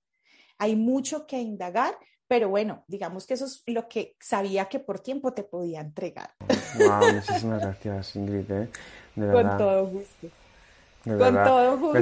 [0.57, 4.99] Hay mucho que indagar, pero bueno, digamos que eso es lo que sabía que por
[4.99, 6.33] tiempo te podía entregar.
[6.77, 8.51] Wow, muchísimas gracias, Ingrid.
[8.51, 8.69] ¿eh?
[9.15, 10.27] Con todo gusto.
[11.07, 11.93] Con todo gusto.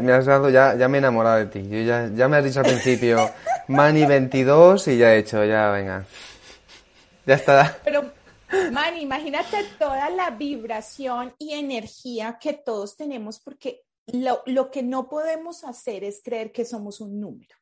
[0.00, 1.68] Me, has dado, ya, ya me he enamorado de ti.
[1.68, 3.30] Yo ya, ya me has dicho al principio,
[3.68, 6.04] Mani 22 y ya he hecho, ya venga.
[7.26, 7.78] Ya está.
[7.84, 8.12] Pero,
[8.70, 15.08] Mani, imagínate toda la vibración y energía que todos tenemos porque lo, lo que no
[15.08, 17.56] podemos hacer es creer que somos un número.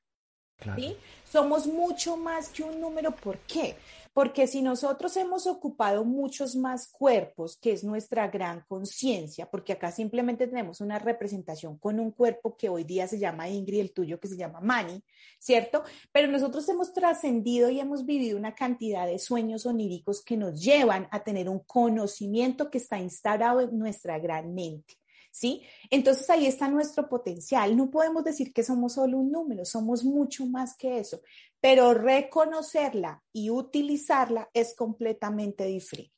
[0.76, 0.96] ¿sí?
[1.30, 3.10] Somos mucho más que un número.
[3.12, 3.76] ¿Por qué?
[4.12, 9.90] Porque si nosotros hemos ocupado muchos más cuerpos, que es nuestra gran conciencia, porque acá
[9.90, 14.20] simplemente tenemos una representación con un cuerpo que hoy día se llama Ingrid, el tuyo
[14.20, 15.02] que se llama Mani,
[15.38, 15.82] ¿cierto?
[16.12, 21.08] Pero nosotros hemos trascendido y hemos vivido una cantidad de sueños oníricos que nos llevan
[21.10, 25.01] a tener un conocimiento que está instalado en nuestra gran mente.
[25.32, 25.62] ¿Sí?
[25.90, 27.76] Entonces ahí está nuestro potencial.
[27.76, 31.22] No podemos decir que somos solo un número, somos mucho más que eso,
[31.60, 36.12] pero reconocerla y utilizarla es completamente diferente.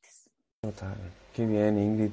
[0.61, 0.97] Total.
[1.35, 2.13] Qué bien, Ingrid.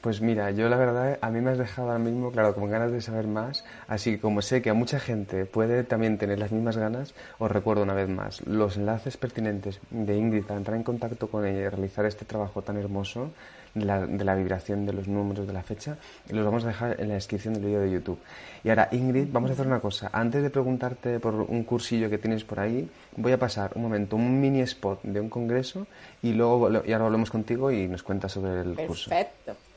[0.00, 2.92] Pues mira, yo la verdad, a mí me has dejado ahora mismo, claro, con ganas
[2.92, 3.64] de saber más.
[3.88, 7.50] Así que como sé que a mucha gente puede también tener las mismas ganas, os
[7.50, 11.62] recuerdo una vez más, los enlaces pertinentes de Ingrid para entrar en contacto con ella
[11.62, 13.32] y realizar este trabajo tan hermoso
[13.74, 15.96] la, de la vibración de los números de la fecha,
[16.28, 18.18] y los vamos a dejar en la descripción del vídeo de YouTube.
[18.64, 20.10] Y ahora, Ingrid, vamos a hacer una cosa.
[20.12, 24.16] Antes de preguntarte por un cursillo que tienes por ahí, voy a pasar un momento,
[24.16, 25.86] un mini spot de un congreso
[26.22, 29.10] y luego y ahora volvemos contigo y nos cuentas sobre el curso.
[29.10, 29.69] Perfecto.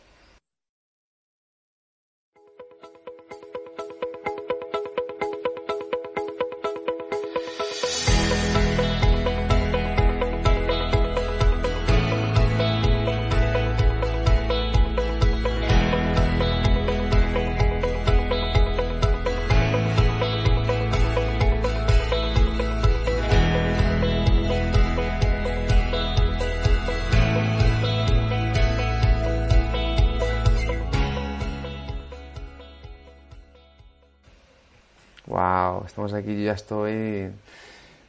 [36.05, 37.29] Estamos aquí, yo ya estoy,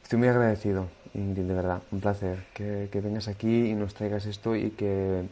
[0.03, 4.25] estoy muy agradecido, Ingrid, de verdad, un placer que, que vengas aquí y nos traigas
[4.25, 5.23] esto y que,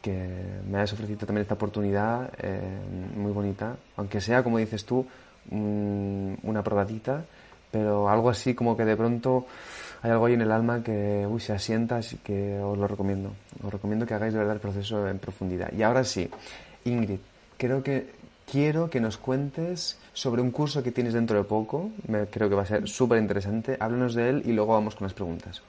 [0.00, 0.28] que
[0.70, 2.60] me hayas ofrecido también esta oportunidad eh,
[3.16, 5.04] muy bonita, aunque sea, como dices tú,
[5.50, 7.24] mm, una probadita,
[7.72, 9.46] pero algo así como que de pronto
[10.02, 13.32] hay algo ahí en el alma que uy, se asienta, así que os lo recomiendo.
[13.64, 15.72] Os recomiendo que hagáis de verdad el proceso en profundidad.
[15.72, 16.30] Y ahora sí,
[16.84, 17.18] Ingrid,
[17.56, 18.17] creo que
[18.50, 21.90] quiero que nos cuentes sobre un curso que tienes dentro de poco.
[22.30, 23.76] Creo que va a ser súper interesante.
[23.78, 25.62] Háblanos de él y luego vamos con las preguntas.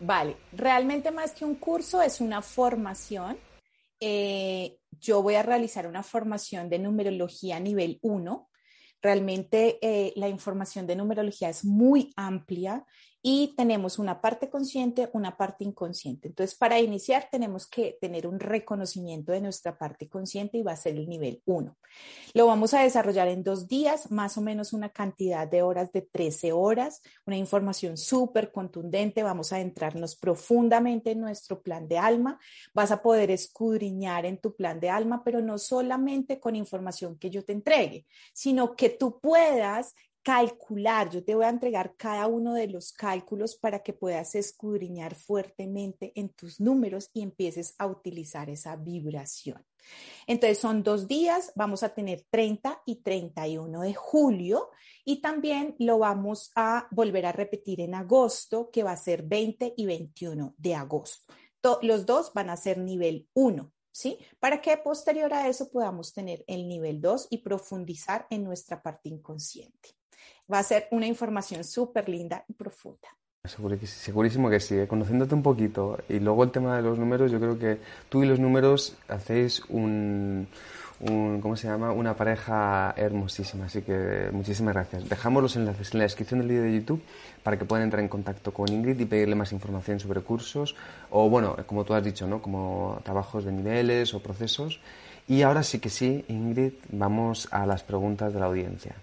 [0.00, 3.38] Vale, realmente más que un curso es una formación.
[4.00, 8.48] Eh, yo voy a realizar una formación de numerología nivel 1.
[9.00, 12.84] Realmente eh, la información de numerología es muy amplia
[13.28, 16.28] y tenemos una parte consciente, una parte inconsciente.
[16.28, 20.76] Entonces, para iniciar tenemos que tener un reconocimiento de nuestra parte consciente y va a
[20.76, 21.76] ser el nivel 1.
[22.34, 26.02] Lo vamos a desarrollar en dos días, más o menos una cantidad de horas de
[26.02, 29.24] 13 horas, una información súper contundente.
[29.24, 32.38] Vamos a entrarnos profundamente en nuestro plan de alma.
[32.74, 37.30] Vas a poder escudriñar en tu plan de alma, pero no solamente con información que
[37.30, 42.52] yo te entregue, sino que tú puedas calcular, yo te voy a entregar cada uno
[42.52, 48.50] de los cálculos para que puedas escudriñar fuertemente en tus números y empieces a utilizar
[48.50, 49.64] esa vibración.
[50.26, 54.70] Entonces son dos días, vamos a tener 30 y 31 de julio
[55.04, 59.74] y también lo vamos a volver a repetir en agosto, que va a ser 20
[59.76, 61.32] y 21 de agosto.
[61.82, 63.72] los dos van a ser nivel 1.
[63.92, 64.18] ¿Sí?
[64.40, 69.08] Para que posterior a eso podamos tener el nivel 2 y profundizar en nuestra parte
[69.08, 69.96] inconsciente
[70.52, 73.08] va a ser una información súper linda y profunda.
[73.48, 74.88] Segurísimo que sí, ¿eh?
[74.88, 75.98] conociéndote un poquito.
[76.08, 77.78] Y luego el tema de los números, yo creo que
[78.08, 80.48] tú y los números hacéis un,
[81.00, 81.92] un, ¿cómo se llama?
[81.92, 83.66] Una pareja hermosísima.
[83.66, 85.08] Así que muchísimas gracias.
[85.08, 87.02] Dejamos los enlaces en la descripción del vídeo de YouTube
[87.42, 90.74] para que puedan entrar en contacto con Ingrid y pedirle más información sobre cursos
[91.10, 92.42] o, bueno, como tú has dicho, ¿no?
[92.42, 94.80] Como trabajos de niveles o procesos.
[95.28, 98.94] Y ahora sí que sí, Ingrid, vamos a las preguntas de la audiencia.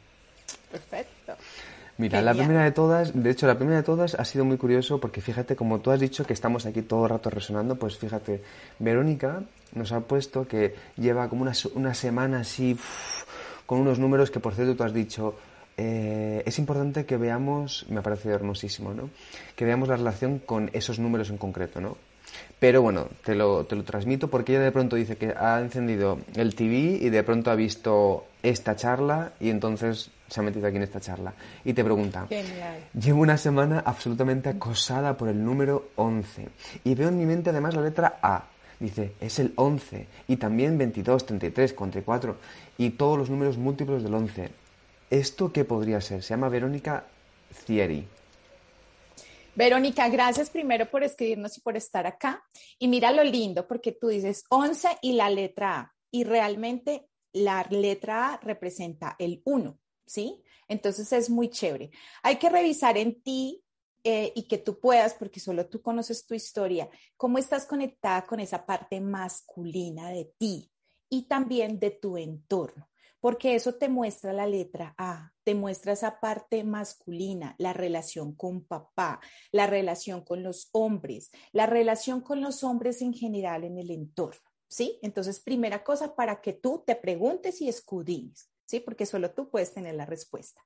[0.71, 1.12] Perfecto.
[1.97, 4.99] Mira, la primera de todas, de hecho, la primera de todas ha sido muy curioso
[4.99, 8.41] porque fíjate, como tú has dicho que estamos aquí todo el rato resonando, pues fíjate,
[8.79, 9.43] Verónica
[9.75, 12.77] nos ha puesto que lleva como una, una semana así
[13.67, 15.35] con unos números que, por cierto, tú has dicho,
[15.77, 19.09] eh, es importante que veamos, me ha parecido hermosísimo, ¿no?
[19.55, 21.97] Que veamos la relación con esos números en concreto, ¿no?
[22.59, 26.19] Pero bueno, te lo, te lo transmito porque ella de pronto dice que ha encendido
[26.35, 30.77] el TV y de pronto ha visto esta charla y entonces se ha metido aquí
[30.77, 31.33] en esta charla.
[31.63, 32.27] Y te pregunta,
[32.99, 36.49] llevo una semana absolutamente acosada por el número 11
[36.83, 38.45] y veo en mi mente además la letra A.
[38.79, 42.37] Dice, es el 11 y también 22, 33, 44
[42.77, 44.49] y todos los números múltiplos del 11.
[45.09, 46.23] ¿Esto qué podría ser?
[46.23, 47.05] Se llama Verónica
[47.53, 48.07] Cieri.
[49.55, 52.43] Verónica, gracias primero por escribirnos y por estar acá.
[52.79, 55.95] Y mira lo lindo, porque tú dices 11 y la letra A.
[56.09, 60.41] Y realmente la letra A representa el 1, ¿sí?
[60.67, 61.91] Entonces es muy chévere.
[62.23, 63.63] Hay que revisar en ti
[64.03, 68.39] eh, y que tú puedas, porque solo tú conoces tu historia, cómo estás conectada con
[68.39, 70.71] esa parte masculina de ti
[71.09, 72.89] y también de tu entorno
[73.23, 78.65] porque eso te muestra la letra A, te muestra esa parte masculina, la relación con
[78.65, 79.21] papá,
[79.53, 84.41] la relación con los hombres, la relación con los hombres en general en el entorno,
[84.67, 84.99] ¿sí?
[85.01, 88.81] Entonces, primera cosa para que tú te preguntes y escudines, ¿sí?
[88.81, 90.61] Porque solo tú puedes tener la respuesta.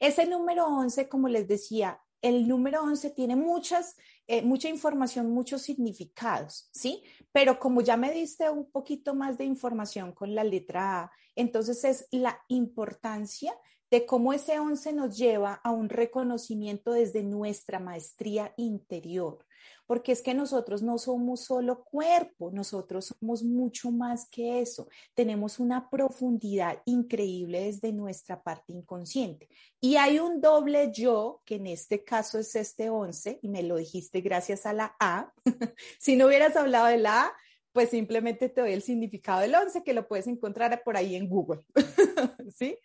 [0.00, 3.96] Ese número 11, como les decía, el número 11 tiene muchas,
[4.26, 7.02] eh, mucha información, muchos significados, ¿sí?
[7.32, 11.84] Pero como ya me diste un poquito más de información con la letra A, entonces
[11.84, 13.52] es la importancia
[13.90, 19.44] de cómo ese 11 nos lleva a un reconocimiento desde nuestra maestría interior,
[19.86, 25.58] porque es que nosotros no somos solo cuerpo, nosotros somos mucho más que eso, tenemos
[25.58, 29.48] una profundidad increíble desde nuestra parte inconsciente.
[29.80, 33.76] Y hay un doble yo, que en este caso es este 11, y me lo
[33.76, 35.32] dijiste gracias a la A.
[35.98, 37.32] si no hubieras hablado de la A,
[37.72, 41.28] pues simplemente te doy el significado del 11, que lo puedes encontrar por ahí en
[41.28, 41.64] Google.
[42.54, 42.78] ¿Sí?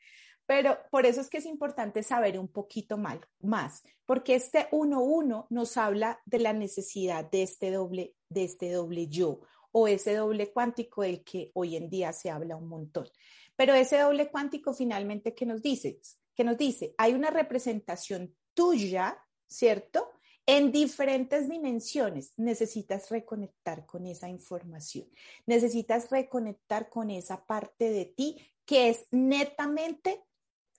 [0.45, 5.77] Pero por eso es que es importante saber un poquito más, porque este 1-1 nos
[5.77, 9.41] habla de la necesidad de este doble, de este doble yo
[9.71, 13.09] o ese doble cuántico del que hoy en día se habla un montón.
[13.55, 15.99] Pero ese doble cuántico finalmente, ¿qué nos dice?
[16.35, 16.93] ¿Qué nos dice?
[16.97, 19.17] Hay una representación tuya,
[19.47, 20.11] ¿cierto?
[20.45, 25.09] En diferentes dimensiones necesitas reconectar con esa información,
[25.47, 30.23] necesitas reconectar con esa parte de ti que es netamente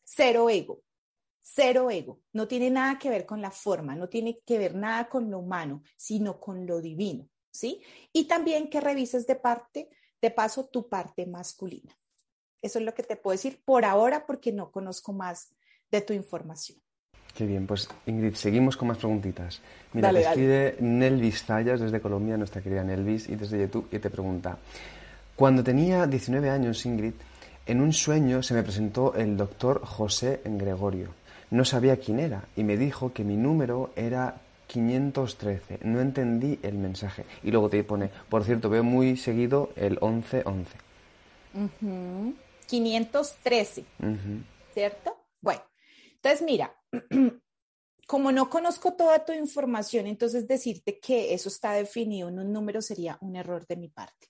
[0.07, 0.83] cero ego,
[1.43, 2.21] cero ego.
[2.33, 5.41] No tiene nada que ver con la forma, no tiene que ver nada con lo
[5.41, 7.83] humano, sino con lo divino, ¿sí?
[8.13, 9.91] Y también que revises de parte,
[10.23, 11.99] de paso, tu parte masculina.
[12.63, 15.55] Eso es lo que te puedo decir por ahora porque no conozco más
[15.91, 16.79] de tu información.
[17.35, 19.61] Qué bien, pues Ingrid, seguimos con más preguntitas.
[19.93, 24.09] Mira, te escribe Nelvis Zayas desde Colombia, nuestra querida Nelvis, y desde YouTube, y te
[24.09, 24.57] pregunta,
[25.37, 27.13] cuando tenía 19 años, Ingrid,
[27.67, 31.15] en un sueño se me presentó el doctor José Gregorio.
[31.51, 35.81] No sabía quién era y me dijo que mi número era 513.
[35.83, 37.25] No entendí el mensaje.
[37.43, 40.77] Y luego te pone, por cierto, veo muy seguido el 1111.
[42.67, 43.85] 513,
[44.75, 45.17] ¿cierto?
[45.41, 45.63] Bueno,
[46.15, 46.77] entonces mira,
[48.07, 52.83] como no conozco toda tu información, entonces decirte que eso está definido en un número
[52.83, 54.29] sería un error de mi parte.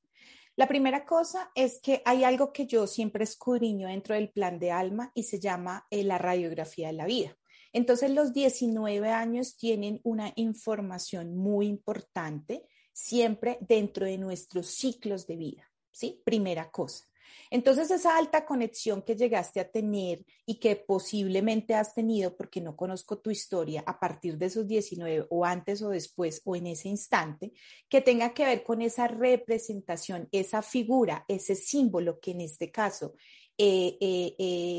[0.57, 4.71] La primera cosa es que hay algo que yo siempre escudriño dentro del plan de
[4.71, 7.37] alma y se llama eh, la radiografía de la vida.
[7.75, 15.37] Entonces los 19 años tienen una información muy importante siempre dentro de nuestros ciclos de
[15.37, 16.23] vida, ¿sí?
[16.25, 17.05] Primera cosa.
[17.51, 22.77] Entonces, esa alta conexión que llegaste a tener y que posiblemente has tenido, porque no
[22.77, 26.89] conozco tu historia, a partir de esos 19 o antes o después o en ese
[26.89, 27.53] instante,
[27.89, 33.15] que tenga que ver con esa representación, esa figura, ese símbolo que en este caso
[33.59, 34.35] eh, eh,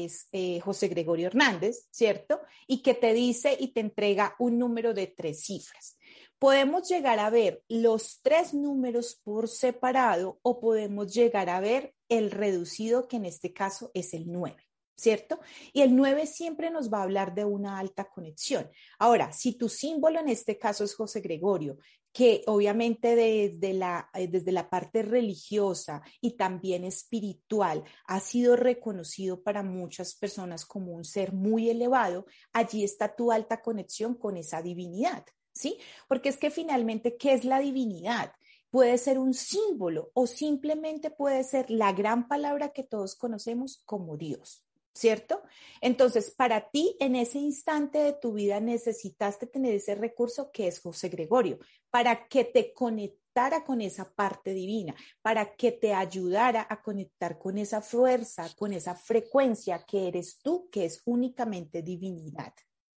[0.06, 2.42] es eh, José Gregorio Hernández, ¿cierto?
[2.68, 5.97] Y que te dice y te entrega un número de tres cifras
[6.40, 12.32] podemos llegar a ver los tres números por separado o podemos llegar a ver el
[12.32, 14.56] reducido, que en este caso es el 9.
[15.00, 15.40] ¿Cierto?
[15.74, 18.68] Y el 9 siempre nos va a hablar de una alta conexión.
[18.98, 21.78] Ahora, si tu símbolo en este caso es José Gregorio,
[22.12, 29.44] que obviamente desde la, eh, desde la parte religiosa y también espiritual ha sido reconocido
[29.44, 34.64] para muchas personas como un ser muy elevado, allí está tu alta conexión con esa
[34.64, 35.24] divinidad.
[35.58, 35.78] ¿Sí?
[36.08, 38.32] Porque es que finalmente, ¿qué es la divinidad?
[38.70, 44.18] Puede ser un símbolo o simplemente puede ser la gran palabra que todos conocemos como
[44.18, 45.42] Dios, ¿cierto?
[45.82, 50.80] Entonces, para ti, en ese instante de tu vida, necesitaste tener ese recurso que es
[50.80, 56.82] José Gregorio, para que te conectara con esa parte divina, para que te ayudara a
[56.82, 62.54] conectar con esa fuerza, con esa frecuencia que eres tú, que es únicamente divinidad.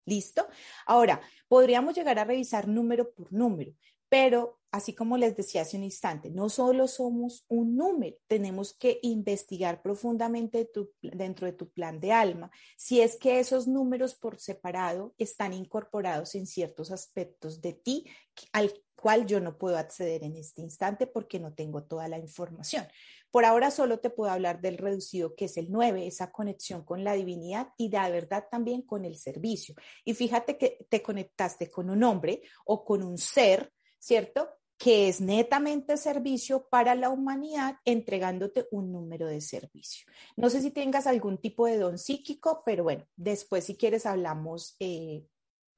[0.10, 0.48] ¿Listo?
[0.88, 3.74] Ahora, podríamos llegar a revisar número por número,
[4.10, 9.00] pero así como les decía hace un instante, no solo somos un número, tenemos que
[9.04, 10.70] investigar profundamente
[11.02, 16.34] dentro de tu plan de alma si es que esos números por separado están incorporados
[16.34, 18.06] en ciertos aspectos de ti
[18.52, 22.86] al cual yo no puedo acceder en este instante porque no tengo toda la información.
[23.32, 27.04] Por ahora solo te puedo hablar del reducido, que es el 9, esa conexión con
[27.04, 29.76] la divinidad y de verdad también con el servicio.
[30.04, 34.50] Y fíjate que te conectaste con un hombre o con un ser, ¿cierto?
[34.80, 40.10] que es netamente servicio para la humanidad, entregándote un número de servicio.
[40.38, 44.78] No sé si tengas algún tipo de don psíquico, pero bueno, después si quieres hablamos,
[44.80, 45.26] eh,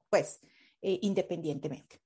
[0.08, 0.40] pues,
[0.80, 2.00] eh, independientemente.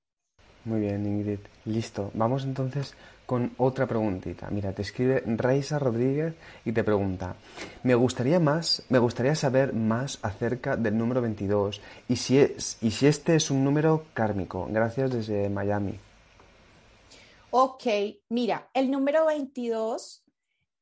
[0.67, 1.39] Muy bien, Ingrid.
[1.65, 2.11] Listo.
[2.15, 2.95] Vamos entonces
[3.25, 4.51] con otra preguntita.
[4.51, 7.37] Mira, te escribe Raisa Rodríguez y te pregunta,
[7.85, 12.91] me gustaría más, me gustaría saber más acerca del número 22 y si es y
[12.91, 14.67] si este es un número kármico.
[14.71, 16.01] Gracias desde Miami.
[17.51, 17.85] Ok,
[18.29, 20.25] mira, el número 22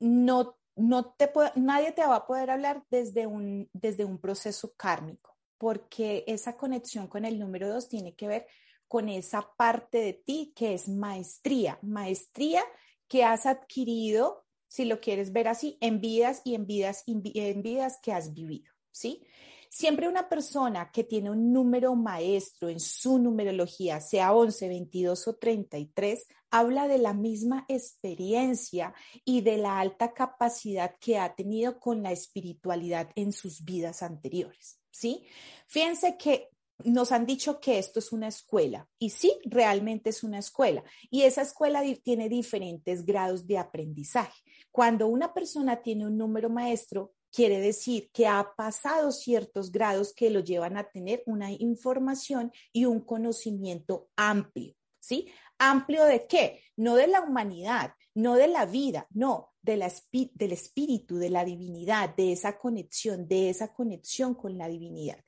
[0.01, 5.33] no no te nadie te va a poder hablar desde un desde un proceso kármico.
[5.59, 8.47] porque esa conexión con el número dos tiene que ver
[8.95, 12.63] con esa parte de ti que es maestría, maestría
[13.09, 17.99] que has adquirido, si lo quieres ver así, en vidas y en vidas, en vidas
[18.01, 19.27] que has vivido, ¿sí?
[19.69, 25.35] Siempre una persona que tiene un número maestro en su numerología, sea 11, 22 o
[25.39, 32.05] 33, habla de la misma experiencia y de la alta capacidad que ha tenido con
[32.05, 35.27] la espiritualidad en sus vidas anteriores, ¿sí?
[35.67, 40.39] Fíjense que nos han dicho que esto es una escuela y sí, realmente es una
[40.39, 44.43] escuela y esa escuela tiene diferentes grados de aprendizaje.
[44.71, 50.31] Cuando una persona tiene un número maestro, quiere decir que ha pasado ciertos grados que
[50.31, 55.29] lo llevan a tener una información y un conocimiento amplio, ¿sí?
[55.59, 56.61] ¿Amplio de qué?
[56.77, 61.45] No de la humanidad, no de la vida, no, de la, del espíritu, de la
[61.45, 65.19] divinidad, de esa conexión, de esa conexión con la divinidad.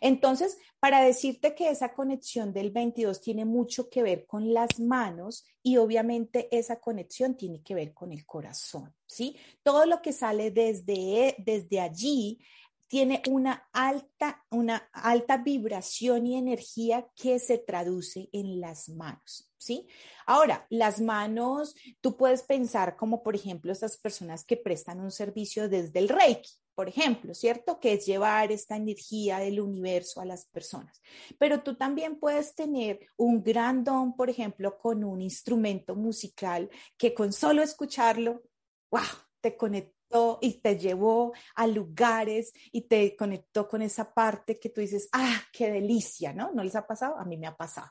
[0.00, 5.46] Entonces, para decirte que esa conexión del 22 tiene mucho que ver con las manos
[5.62, 9.36] y obviamente esa conexión tiene que ver con el corazón, ¿sí?
[9.62, 12.38] Todo lo que sale desde, desde allí
[12.86, 19.88] tiene una alta, una alta vibración y energía que se traduce en las manos, ¿sí?
[20.26, 25.68] Ahora, las manos, tú puedes pensar como, por ejemplo, esas personas que prestan un servicio
[25.68, 27.78] desde el Reiki, por ejemplo, ¿cierto?
[27.78, 31.00] Que es llevar esta energía del universo a las personas.
[31.38, 37.14] Pero tú también puedes tener un gran don, por ejemplo, con un instrumento musical que
[37.14, 38.42] con solo escucharlo,
[38.90, 39.02] wow,
[39.40, 39.94] te conectó
[40.40, 45.42] y te llevó a lugares y te conectó con esa parte que tú dices, ah,
[45.52, 46.52] qué delicia, ¿no?
[46.52, 47.18] ¿No les ha pasado?
[47.18, 47.90] A mí me ha pasado.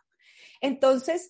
[0.61, 1.29] Entonces,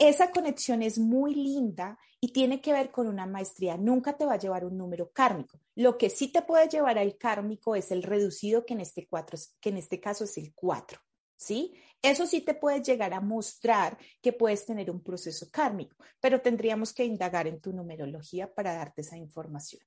[0.00, 3.76] esa conexión es muy linda y tiene que ver con una maestría.
[3.76, 5.60] Nunca te va a llevar un número kármico.
[5.74, 9.38] Lo que sí te puede llevar al kármico es el reducido, que en este, cuatro,
[9.60, 10.98] que en este caso es el 4.
[11.36, 11.74] ¿Sí?
[12.00, 16.94] Eso sí te puede llegar a mostrar que puedes tener un proceso kármico, pero tendríamos
[16.94, 19.82] que indagar en tu numerología para darte esa información.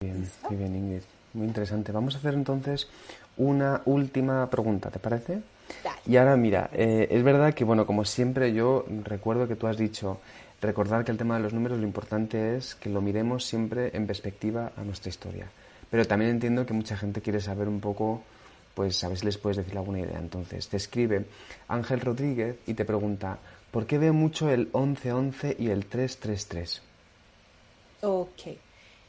[0.00, 1.02] Bien, muy bien, Ingrid.
[1.34, 1.90] Muy interesante.
[1.90, 2.88] Vamos a hacer entonces
[3.36, 5.42] una última pregunta, ¿te parece?
[6.06, 9.76] Y ahora mira, eh, es verdad que, bueno, como siempre yo recuerdo que tú has
[9.76, 10.20] dicho,
[10.60, 14.06] recordar que el tema de los números lo importante es que lo miremos siempre en
[14.06, 15.50] perspectiva a nuestra historia.
[15.90, 18.22] Pero también entiendo que mucha gente quiere saber un poco,
[18.74, 20.18] pues a ver si les puedes decir alguna idea.
[20.18, 21.26] Entonces, te escribe
[21.68, 23.38] Ángel Rodríguez y te pregunta,
[23.70, 26.82] ¿por qué veo mucho el 1111 y el 333?
[28.02, 28.42] Ok.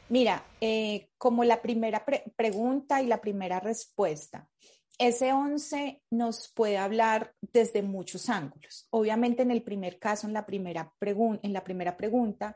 [0.09, 2.03] Mira, eh, como la primera
[2.35, 4.47] pregunta y la primera respuesta,
[4.99, 8.85] ese 11 nos puede hablar desde muchos ángulos.
[8.91, 12.55] Obviamente en el primer caso, en la primera, pregunta,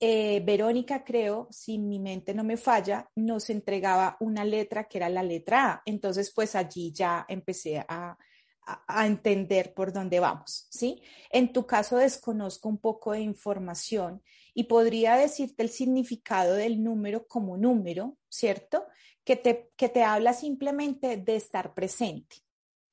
[0.00, 5.08] eh, Verónica, creo, si mi mente no me falla, nos entregaba una letra que era
[5.08, 5.82] la letra A.
[5.86, 8.18] Entonces, pues allí ya empecé a,
[8.66, 11.00] a, entender por dónde vamos, ¿sí?
[11.30, 14.20] En tu caso desconozco un poco de información
[14.52, 18.86] y podría decirte el significado del número como número, ¿cierto?
[19.24, 22.36] que te, que te habla simplemente de estar presente.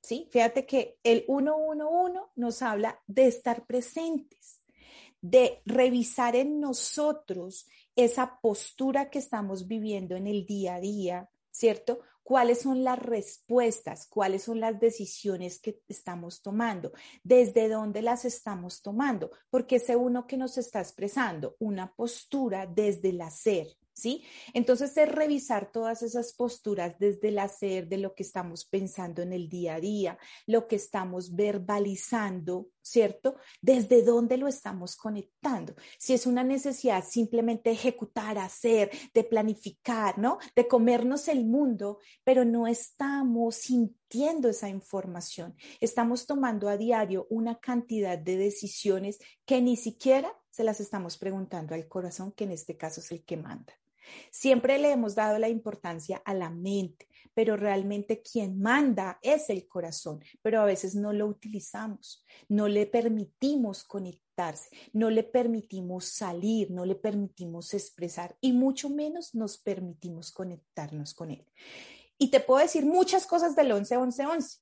[0.01, 0.27] ¿sí?
[0.31, 4.61] Fíjate que el 111 nos habla de estar presentes,
[5.19, 11.99] de revisar en nosotros esa postura que estamos viviendo en el día a día, ¿cierto?
[12.23, 14.07] ¿Cuáles son las respuestas?
[14.07, 16.93] ¿Cuáles son las decisiones que estamos tomando?
[17.23, 19.31] ¿Desde dónde las estamos tomando?
[19.49, 23.67] Porque ese uno que nos está expresando una postura desde el hacer,
[24.01, 24.23] ¿sí?
[24.53, 29.31] Entonces es revisar todas esas posturas desde el hacer, de lo que estamos pensando en
[29.31, 33.35] el día a día, lo que estamos verbalizando, ¿cierto?
[33.61, 35.75] Desde dónde lo estamos conectando.
[35.99, 40.39] Si es una necesidad simplemente ejecutar, hacer, de planificar, ¿no?
[40.55, 45.55] De comernos el mundo, pero no estamos sintiendo esa información.
[45.79, 51.75] Estamos tomando a diario una cantidad de decisiones que ni siquiera se las estamos preguntando
[51.75, 53.80] al corazón, que en este caso es el que manda.
[54.31, 59.67] Siempre le hemos dado la importancia a la mente, pero realmente quien manda es el
[59.67, 66.71] corazón, pero a veces no lo utilizamos, no le permitimos conectarse, no le permitimos salir,
[66.71, 71.45] no le permitimos expresar y mucho menos nos permitimos conectarnos con él.
[72.17, 74.57] Y te puedo decir muchas cosas del 11, 11, 11,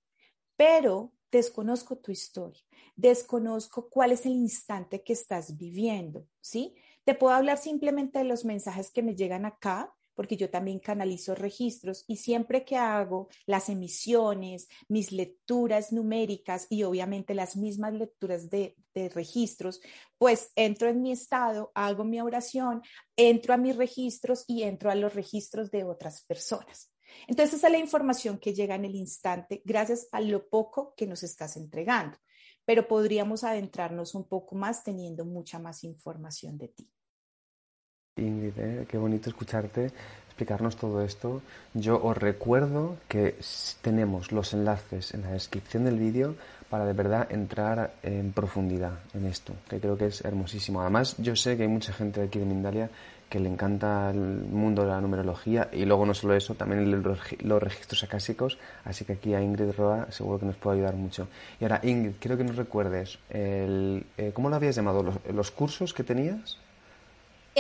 [0.56, 2.62] pero desconozco tu historia,
[2.96, 6.76] desconozco cuál es el instante que estás viviendo, ¿sí?
[7.10, 11.34] Te puedo hablar simplemente de los mensajes que me llegan acá, porque yo también canalizo
[11.34, 18.52] registros y siempre que hago las emisiones, mis lecturas numéricas y obviamente las mismas lecturas
[18.52, 18.76] de,
[19.16, 19.82] registros,
[20.20, 22.84] pues entro en mi estado, hago mi oración,
[23.16, 26.94] entro a mis registros y entro a los registros de otras personas.
[27.28, 31.08] Entonces, esa es la información que llega en el instante gracias a lo poco que
[31.08, 32.20] nos estás entregando,
[32.66, 36.88] pero podríamos adentrarnos un poco más teniendo mucha más información de ti.
[38.20, 38.86] Ingrid, ¿eh?
[38.88, 39.92] qué bonito escucharte
[40.40, 41.42] explicarnos todo esto.
[41.74, 43.36] Yo os recuerdo que
[43.82, 46.36] tenemos los enlaces en la descripción del vídeo
[46.70, 50.80] para de verdad entrar en profundidad en esto, que creo que es hermosísimo.
[50.80, 52.90] Además, yo sé que hay mucha gente aquí de Mindalia
[53.28, 57.62] que le encanta el mundo de la numerología y luego no solo eso, también los
[57.62, 61.28] registros acásicos, así que aquí a Ingrid Roa seguro que nos puede ayudar mucho.
[61.60, 65.04] Y ahora, Ingrid, quiero que nos recuerdes, el, eh, ¿cómo lo habías llamado?
[65.34, 66.58] ¿Los cursos que tenías?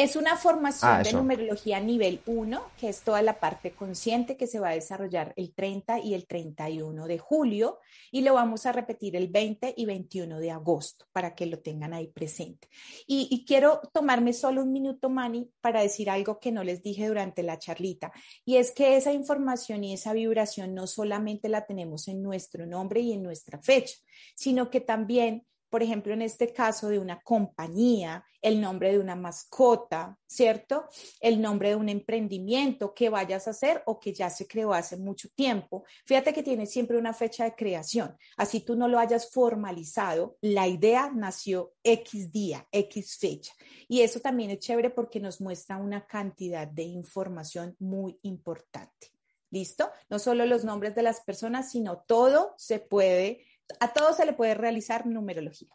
[0.02, 4.48] Es una formación ah, de numerología nivel 1, que es toda la parte consciente que
[4.48, 7.80] se va a desarrollar el 30 y el 31 de julio
[8.10, 11.94] y lo vamos a repetir el 20 y 21 de agosto para que lo tengan
[11.94, 12.70] ahí presente.
[13.08, 17.06] Y, y quiero tomarme solo un minuto, Mani, para decir algo que no les dije
[17.10, 18.14] durante la charlita
[18.46, 23.02] y es que esa información y esa vibración no solamente la tenemos en nuestro nombre
[23.02, 23.98] y en nuestra fecha,
[24.34, 29.16] sino que también por ejemplo, en este caso de una compañía, el nombre de una
[29.16, 30.86] mascota, ¿cierto?
[31.20, 34.98] El nombre de un emprendimiento que vayas a hacer o que ya se creó hace
[34.98, 35.84] mucho tiempo.
[36.06, 38.18] Fíjate que tiene siempre una fecha de creación.
[38.38, 43.54] Así tú no lo hayas formalizado, la idea nació X día, X fecha.
[43.88, 49.14] Y eso también es chévere porque nos muestra una cantidad de información muy importante.
[49.52, 49.90] ¿Listo?
[50.10, 53.46] No solo los nombres de las personas, sino todo se puede
[53.80, 55.70] a todo se le puede realizar numerología.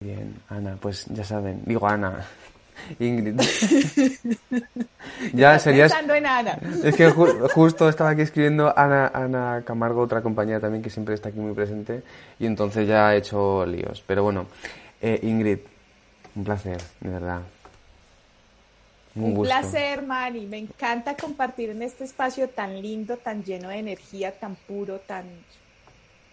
[0.00, 2.26] Bien, Ana, pues ya saben, digo Ana,
[2.98, 3.40] Ingrid.
[5.32, 5.90] ya serías.
[5.90, 6.58] Pensando en Ana.
[6.84, 11.30] Es que justo estaba aquí escribiendo Ana, Ana Camargo, otra compañía también que siempre está
[11.30, 12.02] aquí muy presente,
[12.38, 14.04] y entonces ya he hecho líos.
[14.06, 14.46] Pero bueno,
[15.00, 15.60] eh, Ingrid,
[16.34, 17.40] un placer, de verdad.
[19.14, 20.46] Un, un placer, Mari.
[20.46, 25.24] Me encanta compartir en este espacio tan lindo, tan lleno de energía, tan puro, tan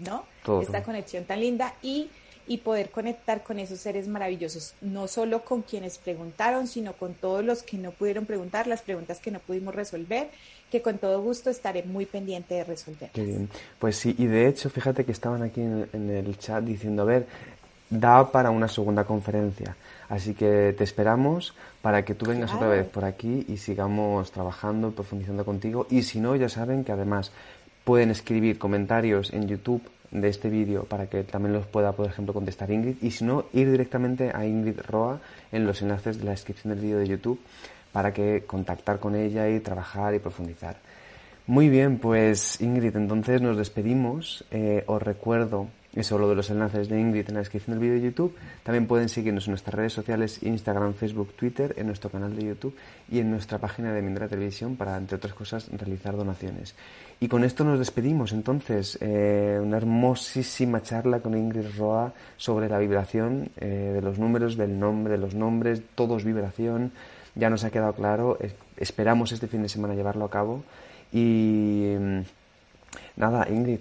[0.04, 0.26] ¿no?
[0.62, 2.10] Esta conexión tan linda y,
[2.48, 7.44] y poder conectar con esos seres maravillosos, no solo con quienes preguntaron, sino con todos
[7.44, 10.30] los que no pudieron preguntar, las preguntas que no pudimos resolver,
[10.70, 13.12] que con todo gusto estaré muy pendiente de resolver.
[13.14, 13.50] Qué bien.
[13.80, 17.28] Pues sí, y de hecho, fíjate que estaban aquí en, el chat diciendo, a ver,
[17.90, 19.76] da para una segunda conferencia.
[20.10, 24.92] Así que te esperamos para que tú vengas otra vez por aquí y sigamos trabajando,
[24.92, 25.88] profundizando contigo.
[25.90, 27.32] Y si no, ya saben que además
[27.84, 29.82] Pueden escribir comentarios en YouTube
[30.12, 32.98] de este vídeo para que también los pueda, por ejemplo, contestar Ingrid.
[33.02, 35.20] Y si no, ir directamente a Ingrid Roa
[35.52, 37.40] en los enlaces de la descripción del vídeo de YouTube
[37.92, 40.78] para que contactar con ella y trabajar y profundizar.
[41.46, 44.46] Muy bien, pues Ingrid, entonces nos despedimos.
[44.52, 48.02] Eh, os recuerdo eso, lo de los enlaces de Ingrid en la descripción del vídeo
[48.02, 48.36] de YouTube.
[48.64, 52.76] También pueden seguirnos en nuestras redes sociales, Instagram, Facebook, Twitter, en nuestro canal de YouTube
[53.12, 56.74] y en nuestra página de Mindra Televisión para, entre otras cosas, realizar donaciones.
[57.20, 58.34] Y con esto nos despedimos.
[58.34, 64.58] Entonces, eh, una hermosísima charla con Ingrid Roa sobre la vibración eh, de los números,
[64.58, 66.92] del nombre, de los nombres, todo es vibración.
[67.36, 68.40] Ya nos ha quedado claro.
[68.78, 70.64] esperamos este fin de semana llevarlo a cabo.
[71.12, 72.20] Y mm,
[73.18, 73.80] nada, Ingrid,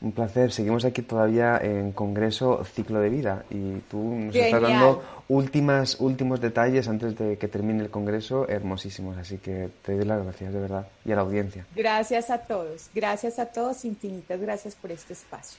[0.00, 0.52] un placer.
[0.52, 6.40] Seguimos aquí todavía en Congreso Ciclo de Vida y tú nos estás dando últimas, últimos
[6.40, 9.16] detalles antes de que termine el Congreso hermosísimos.
[9.16, 11.66] Así que te doy las gracias de verdad y a la audiencia.
[11.74, 12.90] Gracias a todos.
[12.94, 13.84] Gracias a todos.
[13.84, 15.58] Infinitas gracias por este espacio.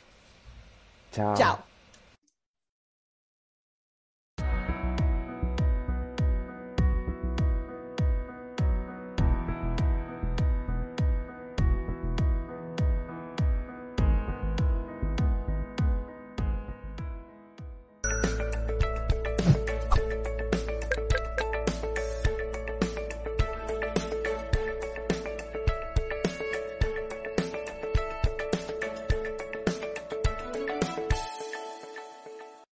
[1.12, 1.36] Chao.
[1.36, 1.69] Chao.